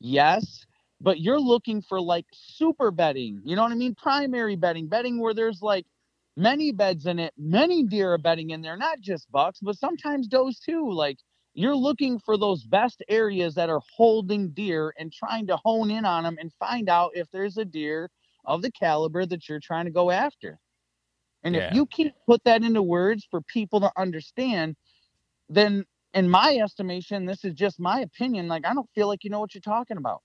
[0.03, 0.65] Yes
[1.01, 3.41] but you're looking for like super bedding.
[3.45, 3.95] You know what I mean?
[3.95, 5.85] Primary bedding, bedding where there's like
[6.37, 10.27] many beds in it, many deer are bedding in there, not just bucks, but sometimes
[10.27, 10.91] does too.
[10.91, 11.19] Like
[11.55, 16.05] you're looking for those best areas that are holding deer and trying to hone in
[16.05, 18.09] on them and find out if there's a deer
[18.45, 20.59] of the caliber that you're trying to go after.
[21.43, 21.57] And Yeah.
[21.57, 24.75] if you can't put that into words for people to understand,
[25.49, 28.47] then in my estimation, this is just my opinion.
[28.47, 30.21] Like I don't feel like you know what you're talking about.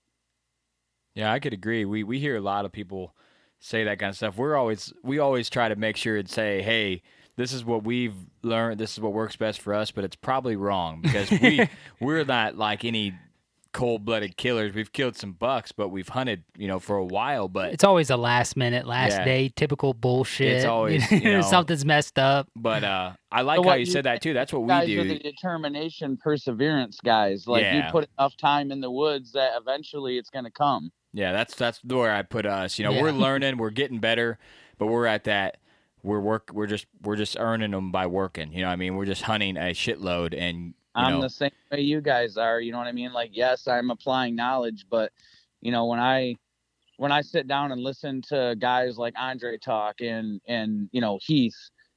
[1.15, 1.85] Yeah, I could agree.
[1.85, 3.15] We we hear a lot of people
[3.59, 4.37] say that kind of stuff.
[4.37, 7.01] We're always we always try to make sure and say, "Hey,
[7.35, 8.79] this is what we've learned.
[8.79, 11.67] This is what works best for us." But it's probably wrong because we
[11.99, 13.13] we're not like any
[13.71, 14.73] cold-blooded killers.
[14.73, 17.47] We've killed some bucks, but we've hunted, you know, for a while.
[17.47, 19.25] But It's always a last minute, last Yeah.
[19.25, 20.47] day, typical bullshit.
[20.57, 22.47] It's always, you know, something's messed up.
[22.55, 24.33] but uh, I like So how you you said that too.
[24.33, 25.01] That's what we guys do.
[25.01, 27.47] are the determination, perseverance guys.
[27.47, 27.85] Like Yeah.
[27.85, 30.91] you put enough time in the woods that eventually it's gonna come.
[31.13, 32.77] Yeah, that's that's where I put us.
[32.79, 34.37] You know, we're learning, we're getting better,
[34.77, 35.57] but we're at that.
[36.01, 36.51] We're work.
[36.53, 38.53] We're just we're just earning them by working.
[38.53, 41.29] You know, what I mean, we're just hunting a shitload, and you I'm know, the
[41.29, 42.59] same way you guys are.
[42.59, 43.13] You know what I mean?
[43.13, 45.11] Like, yes, I'm applying knowledge, but
[45.61, 46.35] you know, when I
[46.97, 51.19] when I sit down and listen to guys like Andre talk and and you know
[51.21, 51.55] Heath,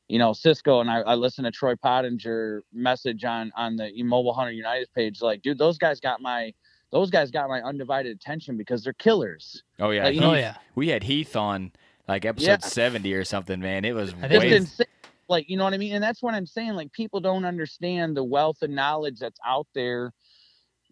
[0.09, 4.33] you know Cisco, and I, I listen to Troy Pottinger message on on the Mobile
[4.35, 6.53] Hunter United page, like, dude, those guys got my
[6.91, 9.63] those guys got my undivided attention because they're killers.
[9.81, 10.57] oh yeah, like, you Heath, know- Oh yeah.
[10.75, 11.73] we had Heath on
[12.09, 12.59] like episode Yeah.
[12.59, 13.59] seventy or something.
[13.61, 14.85] Man, it was I think just way.
[15.33, 15.95] Like, you know what I mean?
[15.95, 16.75] And that's what I'm saying.
[16.75, 20.13] Like, people don't understand the wealth of knowledge that's out there,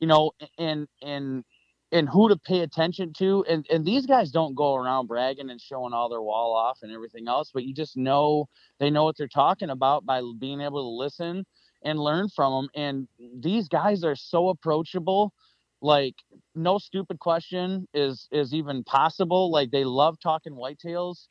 [0.00, 1.44] you know, and and
[1.92, 3.44] and who to pay attention to.
[3.46, 6.90] And and these guys don't go around bragging and showing all their wall off and
[6.90, 10.82] everything else, but you just know they know what they're talking about by being able
[10.82, 11.44] to listen
[11.82, 12.68] and learn from them.
[12.74, 13.08] And
[13.42, 15.34] these guys are so approachable.
[15.82, 16.14] Like,
[16.54, 19.50] no stupid question is is even possible.
[19.50, 21.28] Like, they love talking whitetails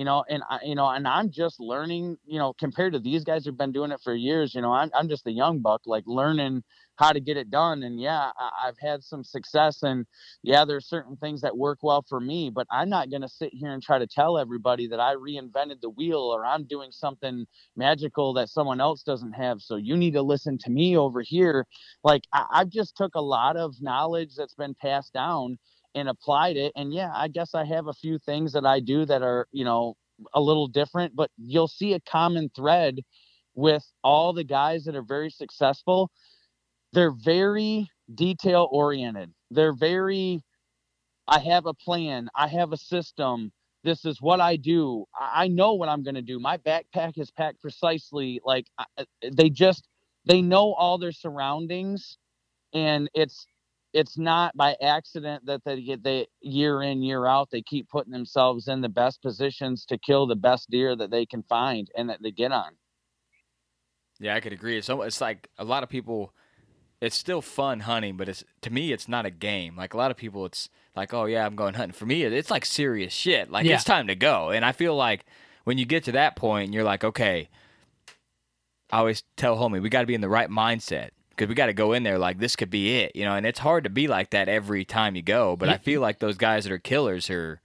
[0.00, 3.22] you know and i you know and i'm just learning you know compared to these
[3.22, 5.82] guys who've been doing it for years you know i'm, I'm just a young buck
[5.84, 6.62] like learning
[6.96, 10.06] how to get it done and yeah I, i've had some success and
[10.42, 13.52] yeah there's certain things that work well for me but i'm not going to sit
[13.52, 17.44] here and try to tell everybody that i reinvented the wheel or i'm doing something
[17.76, 21.66] magical that someone else doesn't have so you need to listen to me over here.
[22.04, 25.58] Like I, i've just took a lot of knowledge that's been passed down
[25.94, 26.72] and applied it.
[26.76, 29.64] And yeah, I guess I have a few things that I do that are, you
[29.64, 29.94] know,
[30.34, 33.00] a little different, but you'll see a common thread
[33.54, 36.10] with all the guys that are very successful.
[36.92, 39.32] They're very detail oriented.
[39.50, 40.42] They're very,
[41.26, 43.52] I have a plan, I have a system.
[43.82, 45.06] This is what I do.
[45.18, 46.38] I know what I'm going to do.
[46.38, 48.40] My backpack is packed precisely.
[48.44, 48.66] Like
[49.22, 49.88] they just,
[50.26, 52.18] they know all their surroundings
[52.74, 53.46] and it's
[53.92, 58.12] it's not by accident that they get they year in year out they keep putting
[58.12, 62.08] themselves in the best positions to kill the best deer that they can find and
[62.08, 62.72] that they get on
[64.18, 64.76] Yeah, I could agree.
[64.78, 66.34] It's it's like a lot of people.
[67.00, 69.76] It's still fun hunting, but it's to me it's not a game.
[69.76, 71.94] Like a lot of people, it's like, oh yeah, I'm going hunting.
[71.94, 73.50] For me, it's like serious shit.
[73.50, 73.76] Like Yeah.
[73.76, 74.50] it's time to go.
[74.50, 75.24] And I feel like
[75.64, 77.48] when you get to that point, you're like, okay.
[78.92, 81.10] I always tell homie, we got to be in the right mindset
[81.40, 83.34] because we got to go in there like this could be it, you know.
[83.34, 85.56] And it's hard to be like that every time you go.
[85.56, 87.62] But I feel like those guys that are killers are,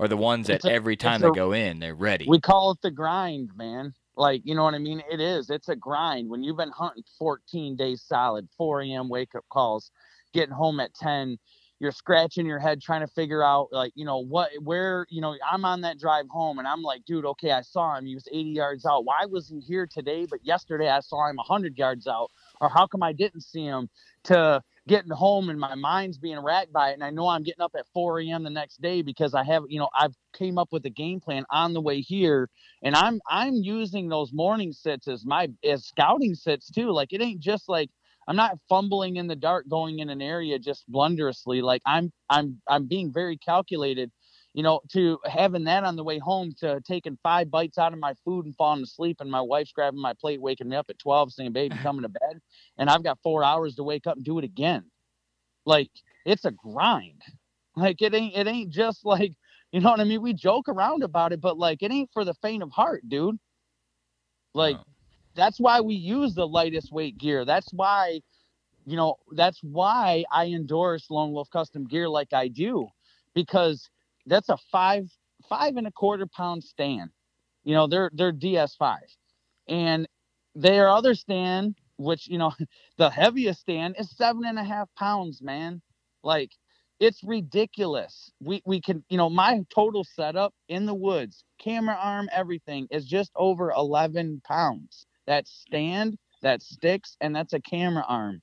[0.00, 2.26] are the ones that a- every time a- they go in, they're ready.
[2.28, 3.94] We call it the grind, man.
[4.16, 5.00] Like, you know what I mean?
[5.08, 5.48] It is.
[5.48, 6.28] It's a grind.
[6.28, 9.08] When you've been hunting 14 days solid, 4 a.m.
[9.08, 9.92] wake up calls,
[10.34, 11.38] getting home at 10,
[11.80, 15.36] you're scratching your head trying to figure out, like, you know, what, where, you know,
[15.48, 18.06] I'm on that drive home and I'm like, dude, okay, I saw him.
[18.06, 19.04] He was 80 yards out.
[19.04, 20.26] Why was he here today?
[20.28, 22.32] But yesterday I saw him 100 yards out.
[22.60, 23.88] Or how come I didn't see him?
[24.24, 26.94] To getting home and my mind's being racked by it.
[26.94, 28.42] And I know I'm getting up at 4 a.m.
[28.42, 31.44] the next day because I have, you know, I've came up with a game plan
[31.50, 32.48] on the way here
[32.82, 37.20] and i'm i'm using those morning sits as my as scouting sits too like it
[37.20, 37.90] ain't just like
[38.26, 42.60] i'm not fumbling in the dark going in an area just blunderously like i'm i'm
[42.68, 44.10] i'm being very calculated
[44.58, 48.00] you know to having that on the way home to taking five bites out of
[48.00, 50.98] my food and falling asleep and my wife's grabbing my plate waking me up at
[50.98, 52.40] 12 saying baby coming to bed
[52.76, 54.82] and i've got four hours to wake up and do it again
[55.64, 55.90] like
[56.26, 57.22] it's a grind
[57.76, 59.32] like it ain't it ain't just like
[59.72, 60.22] you know what I mean?
[60.22, 63.38] We joke around about it, but like it ain't for the faint of heart, dude.
[64.54, 64.78] Like
[65.34, 67.44] that's why we use the lightest weight gear.
[67.44, 68.22] That's why,
[68.86, 72.88] you know, that's why I endorse Lone Wolf Custom Gear like I do,
[73.34, 73.90] because
[74.28, 75.06] that's a five
[75.48, 77.10] five and a quarter pound stand.
[77.64, 78.98] You know, they're they're DS5,
[79.68, 80.08] and
[80.56, 82.52] their other stand, which you know,
[82.98, 85.82] the heaviest stand is seven and a half pounds, man.
[86.24, 86.52] Like
[87.00, 88.32] it's ridiculous.
[88.40, 93.06] We we can, you know, my total setup in the woods, camera arm, everything is
[93.06, 95.06] just over 11 pounds.
[95.26, 98.42] That stand, that sticks, and that's a camera arm.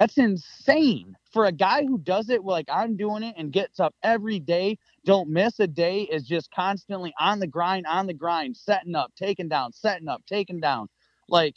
[0.00, 3.94] That's insane for a guy who does it like I'm doing it and gets up
[4.02, 8.56] every day, don't miss a day, is just constantly on the grind, on the grind,
[8.56, 10.88] setting up, taking down, setting up, taking down.
[11.28, 11.56] Like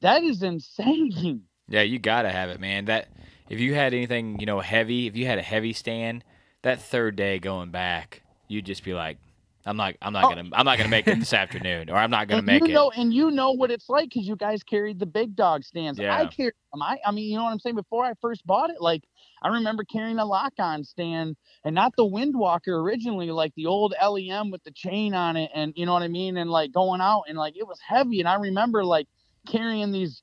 [0.00, 1.44] that is insane.
[1.70, 2.86] Yeah, you gotta have it, man.
[2.86, 3.08] That
[3.50, 6.24] if you had anything, you know, heavy, if you had a heavy stand,
[6.62, 9.18] that third day going back, you'd just be like,
[9.66, 10.28] I'm not, I'm not Oh.
[10.30, 12.68] gonna, I'm not gonna make it this afternoon, or I'm not gonna and make you
[12.68, 12.72] it.
[12.72, 15.98] know, and you know what it's like because you guys carried the big dog stands.
[16.00, 16.26] I Yeah.
[16.28, 16.82] carried them.
[16.82, 17.76] I, I mean, you know what I'm saying.
[17.76, 19.04] Before I first bought it, like
[19.42, 24.50] I remember carrying a lock-on stand and not the Windwalker originally, like the old LEM
[24.50, 27.24] with the chain on it, and you know what I mean, and like going out
[27.28, 29.06] and like it was heavy, and I remember like
[29.46, 30.22] carrying these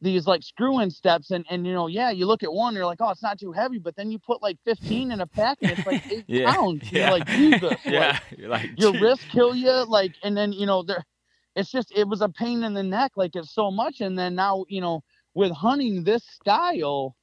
[0.00, 3.00] these like screw-in steps and and you know yeah you look at one you're like
[3.00, 5.70] oh it's not too heavy but then you put like 15 in a pack and
[5.70, 6.90] it's like eight Yeah, pounds yeah.
[6.92, 10.66] you're like jesus like, yeah, you're like your wrist kill you like and then you
[10.66, 11.04] know there
[11.54, 14.34] it's just it was a pain in the neck like it's so much and then
[14.34, 15.02] now you know
[15.34, 17.16] with hunting this style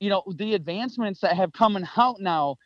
[0.00, 2.56] you know the advancements that have coming out now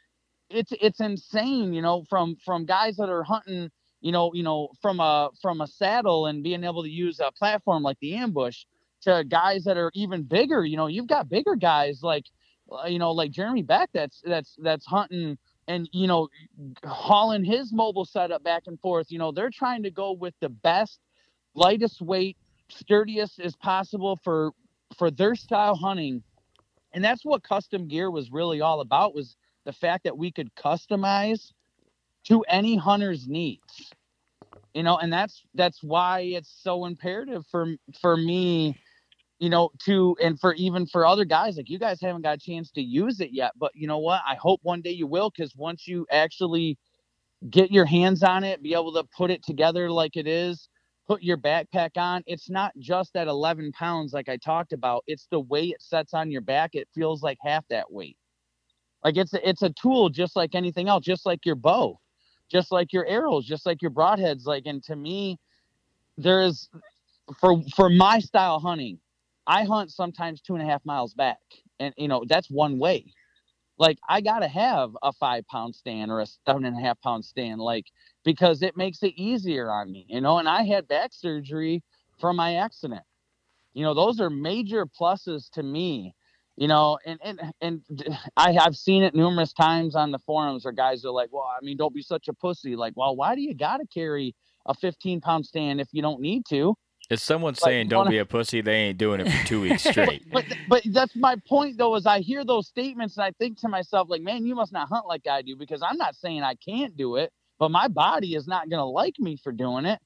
[0.51, 3.71] it's it's insane you know from from guys that are hunting
[4.01, 7.31] you know you know from a from a saddle and being able to use a
[7.33, 8.65] platform like the ambush
[9.03, 12.25] to guys that are even bigger you know you've got bigger guys like
[12.73, 15.37] uh, you know like jeremy beck that's that's that's hunting
[15.69, 16.29] and you know
[16.85, 20.49] hauling his mobile setup back and forth you know they're trying to go with the
[20.49, 21.01] best
[21.55, 22.37] lightest weight
[22.71, 24.53] sturdiest as possible for
[24.97, 26.23] for their style hunting.
[26.93, 30.55] And that's what custom gear was really all about was the fact that we could
[30.55, 31.53] customize
[32.25, 33.93] to any hunter's needs.
[34.75, 38.79] You know and that's that's why it's so imperative for for me
[39.39, 42.41] you know to and for even for other guys like you guys haven't got a
[42.41, 44.21] chance to use it yet but you know what?
[44.27, 46.77] I hope one day you will because once you actually
[47.51, 50.69] get your hands on it be able to put it together like it is
[51.07, 55.29] put your backpack on it's not just that 11 pounds like i talked about it's
[55.31, 58.17] the way it sets on your back it feels like half that weight.
[59.05, 62.01] Like it's a, it's a tool just like anything else just like your bow
[62.51, 65.39] just like your arrows just like your broadheads like and to me
[66.17, 66.69] there is
[67.41, 68.99] for for my style hunting
[69.49, 71.39] i hunt sometimes two and a half miles back
[71.81, 73.13] and you know that's one way.
[73.79, 77.25] Like i gotta have a five pound stand or a seven and a half pound
[77.25, 77.87] stand like
[78.25, 81.83] because it makes it easier on me you know and i had back surgery
[82.21, 83.03] from my accident.
[83.75, 86.15] You know those are major pluses to me
[86.57, 87.83] you know and and and
[88.37, 91.65] i have seen it numerous times on the forums where guys are like well i
[91.65, 92.77] mean don't be such a pussy.
[92.77, 94.35] Like well why do you gotta carry
[94.67, 96.75] a 15 pound stand if you don't need to
[97.11, 99.61] If someone's Like, saying don't wanna- be a pussy, they ain't doing it for two
[99.63, 100.31] weeks straight.
[100.31, 103.69] but but that's my point though is i hear those statements and i think to
[103.69, 106.55] myself like man you must not hunt like i do because i'm not saying i
[106.57, 109.99] can't do it but my body is not going to like me for doing it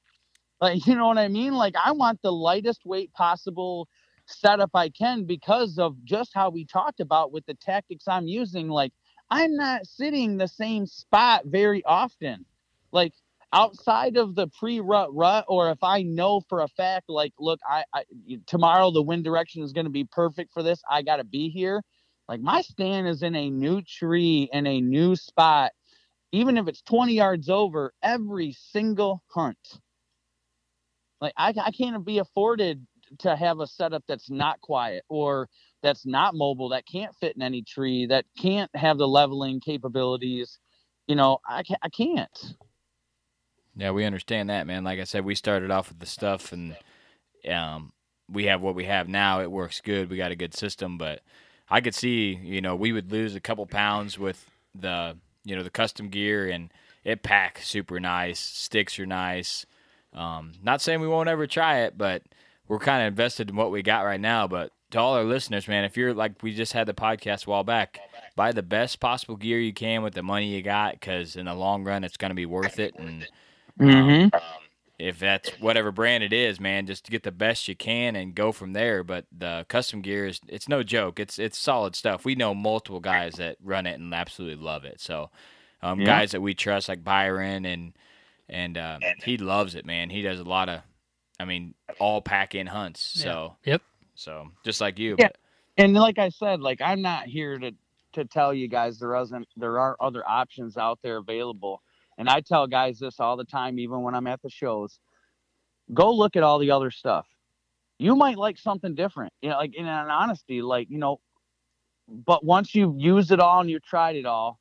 [0.61, 1.53] Like, you know what I mean?
[1.53, 3.87] Like, I want the lightest weight possible
[4.27, 8.69] setup I can because of just how we talked about with the tactics I'm using.
[8.69, 8.93] Like,
[9.29, 12.45] I'm not sitting the same spot very often.
[12.93, 13.13] Like,
[13.53, 17.83] outside of the pre-rut rut, or if I know for a fact, like, look, I,
[17.93, 18.03] I
[18.47, 20.81] tomorrow the wind direction is going to be perfect for this.
[20.89, 21.81] I got to be here.
[22.27, 25.71] Like, my stand is in a new tree in a new spot,
[26.31, 29.57] even if it's 20 yards over every single hunt.
[31.21, 32.85] Like I, I can't be afforded
[33.19, 35.47] to have a setup that's not quiet or
[35.81, 40.59] that's not mobile, that can't fit in any tree, that can't have the leveling capabilities.
[41.07, 41.79] You know, I can't.
[41.81, 42.55] I can't.
[43.75, 44.83] Yeah, we understand that, man.
[44.83, 46.77] Like I said, we started off with the stuff, and
[47.49, 47.91] um,
[48.31, 49.41] we have what we have now.
[49.41, 50.09] It works good.
[50.09, 51.21] We got a good system, but
[51.69, 54.45] I could see, you know, we would lose a couple pounds with
[54.75, 56.71] the, you know, the custom gear, and
[57.03, 58.39] it packs super nice.
[58.39, 59.65] Sticks are nice.
[60.13, 62.21] Um, not saying we won't ever try it, but
[62.67, 64.47] we're kind of invested in what we got right now.
[64.47, 67.49] But to all our listeners, man, if you're like we just had the podcast a
[67.49, 67.99] while back,
[68.35, 71.55] buy the best possible gear you can with the money you got, because in the
[71.55, 72.93] long run, it's going to be worth it.
[72.99, 73.27] And
[73.79, 74.37] um, mm-hmm.
[74.99, 78.51] if that's whatever brand it is, man, just get the best you can and go
[78.51, 79.03] from there.
[79.03, 81.19] But the custom gear is it's no joke.
[81.19, 82.25] It's it's solid stuff.
[82.25, 85.01] We know multiple guys that run it and absolutely love it.
[85.01, 85.29] So
[85.81, 86.05] um, yeah.
[86.05, 87.93] guys that we trust like Byron and
[88.49, 90.09] and uh, he loves it, man.
[90.09, 90.81] He does a lot of,
[91.39, 93.01] I mean, all pack in hunts.
[93.01, 93.81] So yep.
[94.15, 95.15] So just like you.
[95.17, 95.27] Yeah.
[95.27, 95.37] But.
[95.75, 97.71] And like I said, like I'm not here to
[98.13, 101.81] to tell you guys there isn't there are other options out there available.
[102.17, 104.99] And I tell guys this all the time, even when I'm at the shows.
[105.93, 107.27] Go look at all the other stuff.
[107.99, 109.33] You might like something different.
[109.41, 111.19] You know, like in an honesty, like, you know,
[112.07, 114.59] but once you've used it all and you've tried it all,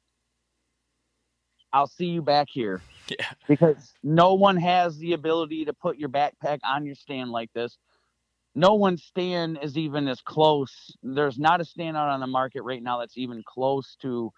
[1.73, 2.81] I'll see you back here.
[3.19, 3.31] Yeah.
[3.49, 7.77] Because no one has the ability to put your backpack on your stand like this.
[8.55, 10.97] No one's stand is even as close.
[11.03, 14.31] There's not a stand out on the market right now that's even close to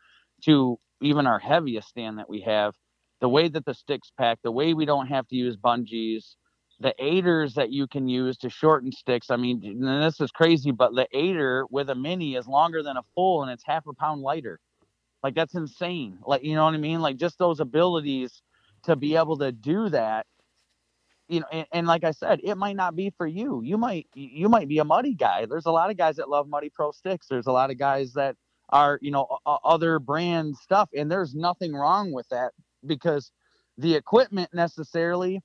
[0.44, 2.74] to even our heaviest stand that we have.
[3.20, 6.34] The way that the sticks pack, the way we don't have to use bungees,
[6.80, 9.30] the aiders that you can use to shorten sticks.
[9.30, 13.02] I mean, this is crazy, but the aider with a mini is longer than a
[13.14, 14.58] full and it's half a pound lighter.
[15.22, 16.18] Like that's insane.
[16.26, 17.00] Like you know what I mean?
[17.00, 18.42] Like just those abilities
[18.84, 20.26] to be able to do that.
[21.28, 23.62] You know, and, and like I said, it might not be for you.
[23.64, 25.46] You might you might be a muddy guy.
[25.46, 27.26] There's a lot of guys that love muddy pro sticks.
[27.28, 28.36] There's a lot of guys that
[28.68, 32.52] are you know other brand stuff, and there's nothing wrong with that
[32.87, 33.30] because
[33.78, 35.41] the equipment necessarily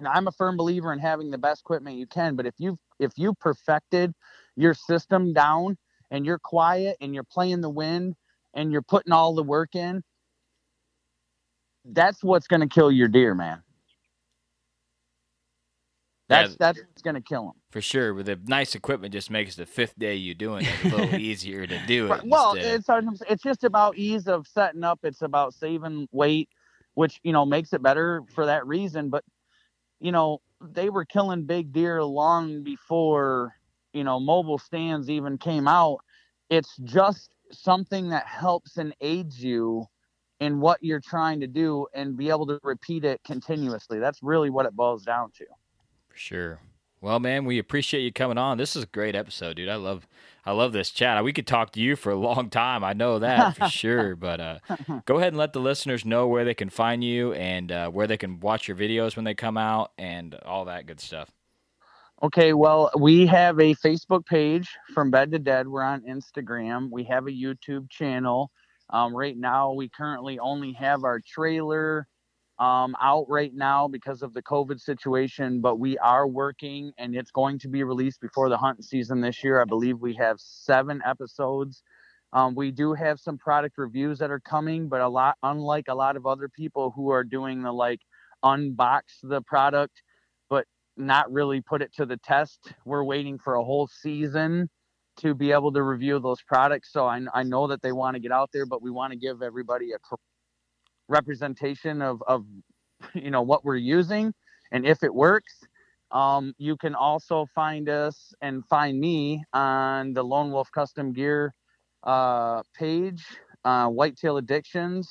[0.00, 2.34] and I'm a firm believer in having the best equipment you can.
[2.34, 4.12] But if you if you perfected
[4.56, 5.76] your system down
[6.10, 8.14] and you're quiet and you're playing the wind
[8.54, 10.02] and you're putting all the work in,
[11.84, 13.62] that's what's going to kill your deer, man.
[16.30, 18.14] That's yeah, that's what's to kill them for sure.
[18.14, 21.66] But the nice equipment just makes the fifth day you doing it a little easier
[21.66, 22.22] to do it.
[22.24, 22.88] Well, it's
[23.28, 25.00] it's just about ease of setting up.
[25.02, 26.48] It's about saving weight,
[26.94, 29.10] which you know makes it better for that reason.
[29.10, 29.24] But
[29.98, 33.56] you know they were killing big deer long before
[33.92, 35.98] you know mobile stands even came out.
[36.48, 39.86] It's just something that helps and aids you
[40.38, 43.98] in what you're trying to do and be able to repeat it continuously.
[43.98, 45.44] That's really what it boils down to.
[46.10, 46.60] For sure.
[47.00, 48.58] Well, man, we appreciate you coming on.
[48.58, 49.70] This is a great episode, dude.
[49.70, 50.06] I love
[50.44, 51.22] I love this chat.
[51.24, 52.84] We could talk to you for a long time.
[52.84, 54.16] I know that for sure.
[54.16, 54.58] But uh,
[55.06, 58.06] go ahead and let the listeners know where they can find you and uh, where
[58.06, 61.30] they can watch your videos when they come out and all that good stuff.
[62.22, 65.66] Okay, well, we have a Facebook page from Bed to Dead.
[65.66, 66.90] We're on Instagram.
[66.90, 68.50] We have a YouTube channel.
[68.90, 72.06] Um, right now, we currently only have our trailer
[72.60, 77.32] um, out right now because of the COVID situation, but we are working and it's
[77.32, 79.60] going to be released before the hunting season this year.
[79.60, 81.82] I believe we have seven episodes.
[82.34, 85.94] Um, we do have some product reviews that are coming, but a lot, unlike a
[85.94, 88.00] lot of other people who are doing the like
[88.44, 90.02] unbox the product
[90.50, 90.66] but
[90.98, 92.74] not really put it to the test.
[92.84, 94.68] We're waiting for a whole season
[95.18, 96.92] to be able to review those products.
[96.92, 99.18] So I, I know that they want to get out there, but we want to
[99.18, 99.98] give everybody a
[101.10, 102.46] representation of, of
[103.14, 104.32] you know what we're using
[104.72, 105.60] and if it works.
[106.12, 111.54] Um, you can also find us and find me on the Lone Wolf Custom Gear
[112.02, 113.24] uh, page,
[113.64, 115.08] uh, Whitetail Addictions,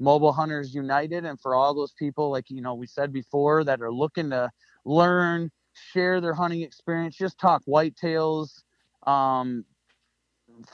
[0.00, 3.80] Mobile Hunters United, and for all those people like you know we said before that
[3.80, 4.50] are looking to
[4.84, 5.50] learn,
[5.92, 8.62] share their hunting experience, just talk whitetails.
[9.06, 9.64] Um,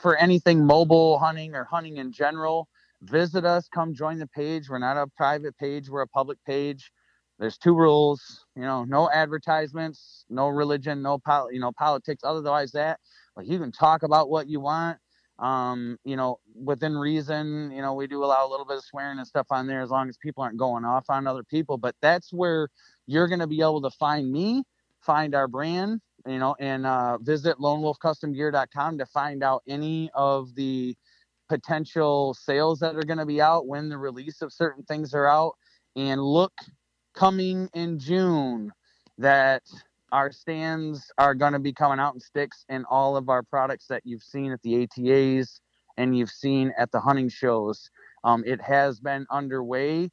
[0.01, 2.67] for anything mobile hunting or hunting in general,
[3.01, 4.69] visit us, come join the page.
[4.69, 6.91] We're not a private page, we're a public page.
[7.39, 8.45] there's two rules.
[8.55, 12.23] You know, no advertisements, no religion, no pol- you know politics.
[12.23, 12.99] Otherwise, that
[13.35, 14.97] like you can talk about what you want.
[15.39, 17.71] Um, you know, within reason.
[17.71, 19.91] You know, we do allow a little bit of swearing and stuff on there as
[19.91, 21.77] long as people aren't going off on other people.
[21.77, 22.69] But that's where
[23.05, 24.63] you're going to be able to find me,
[25.01, 30.97] find our brand, you know, and uh, visit lonewolfcustomgear.com to find out any of the
[31.49, 35.27] potential sales that are going to be out when the release of certain things are
[35.27, 35.53] out
[35.95, 36.53] and look
[37.13, 38.71] coming in June
[39.17, 39.63] that
[40.11, 43.87] our stands are going to be coming out in sticks and all of our products
[43.87, 45.59] that you've seen at the ATAs
[45.97, 47.89] and you've seen at the hunting shows.
[48.23, 50.09] Um, it has been underway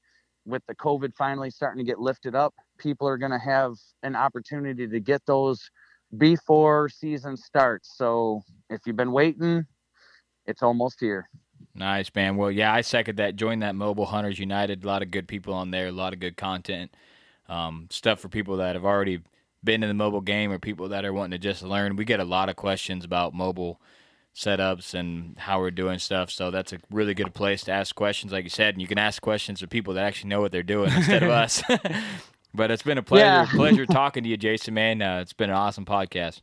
[0.46, 2.54] with the COVID finally starting to get lifted up.
[2.78, 5.70] People are going to have an opportunity to get those
[6.16, 7.96] before season starts.
[7.96, 9.66] So if you've been waiting,
[10.46, 11.28] it's almost here.
[11.74, 12.36] Nice, man.
[12.36, 13.36] Well, yeah, I second that.
[13.36, 14.84] Join that Mobile Hunters United.
[14.84, 16.94] A lot of good people on there, a lot of good content,
[17.48, 19.20] um, stuff for people that have already
[19.64, 21.96] been in the mobile game or people that are wanting to just learn.
[21.96, 23.80] We get a lot of questions about mobile
[24.34, 26.30] setups and how we're doing stuff.
[26.30, 28.74] So that's a really good place to ask questions, like you said.
[28.74, 31.30] And you can ask questions of people that actually know what they're doing instead of
[31.30, 31.62] us.
[32.54, 33.46] but it's been a pleasure, Yeah.
[33.52, 34.74] pleasure talking to you, Jason.
[34.74, 36.40] Man, uh, it's been an awesome podcast.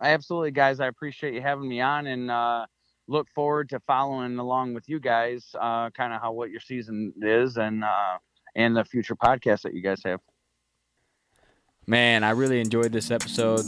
[0.00, 0.80] Absolutely, guys.
[0.80, 2.66] I appreciate you having me on and uh,
[3.08, 7.12] look forward to following along with you guys, uh, kind of how what your season
[7.22, 8.18] is and uh,
[8.54, 10.20] and the future podcasts that you guys have.
[11.86, 13.64] Man, I really enjoyed this episode.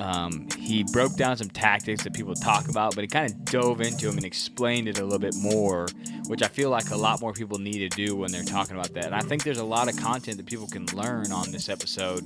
[0.00, 3.80] Um, he broke down some tactics that people talk about, but he kind of dove
[3.80, 5.86] into them and explained it a little bit more,
[6.26, 8.92] which I feel like a lot more people need to do when they're talking about
[8.94, 9.06] that.
[9.06, 12.24] And I think there's a lot of content that people can learn on this episode,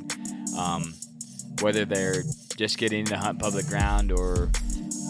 [0.57, 0.95] um,
[1.61, 2.23] whether they're
[2.57, 4.51] just getting into hunt public ground or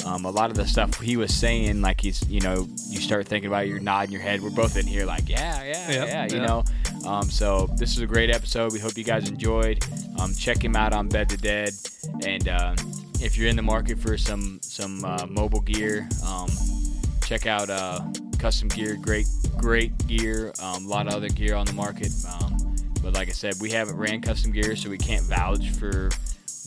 [0.04, 3.26] um, a lot of the stuff he was saying, like he's, you know, you start
[3.26, 4.42] thinking about it, you're nodding your head.
[4.42, 6.64] We're both in here like, yeah, yeah, yeah, you know.
[7.06, 8.72] Um, so this is a great episode.
[8.72, 9.84] We hope you guys enjoyed.
[10.18, 11.72] Um, check him out on Bed to Dead,
[12.24, 12.74] and uh,
[13.20, 16.48] if you're in the market for some some uh, mobile gear, um,
[17.24, 18.00] check out uh,
[18.38, 18.96] Custom Gear.
[19.00, 19.26] Great,
[19.56, 20.52] great gear.
[20.62, 22.12] Um, a lot of other gear on the market.
[22.28, 26.10] Um, but like I said, we haven't ran Custom Gear, so we can't vouch for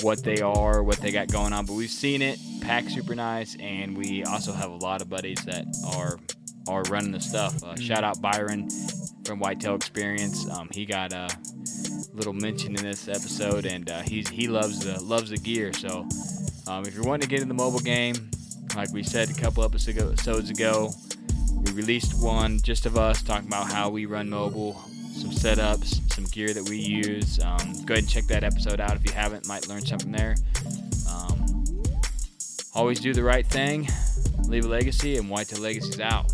[0.02, 1.66] what they are, what they got going on.
[1.66, 2.40] But we've seen it.
[2.62, 5.66] Pack super nice, and we also have a lot of buddies that
[5.96, 6.20] are
[6.68, 7.64] are running the stuff.
[7.64, 8.70] Uh, shout out Byron
[9.26, 10.50] from Whitetail Experience.
[10.50, 11.30] Um, he got a
[12.14, 15.72] little mention in this episode, and uh, he's he loves the loves the gear.
[15.74, 16.08] So
[16.68, 18.16] um, if you're wanting to get in the mobile game,
[18.76, 20.92] like we said a couple episodes ago,
[21.54, 24.82] we released one just of us talking about how we run mobile,
[25.18, 27.40] some setups, some gear that we use.
[27.40, 29.48] Um, go ahead and check that episode out if you haven't.
[29.48, 30.36] Might learn something there.
[31.10, 31.66] Um,
[32.74, 33.88] always do the right thing,
[34.44, 36.32] leave a legacy, and Whitetail Legacy's out.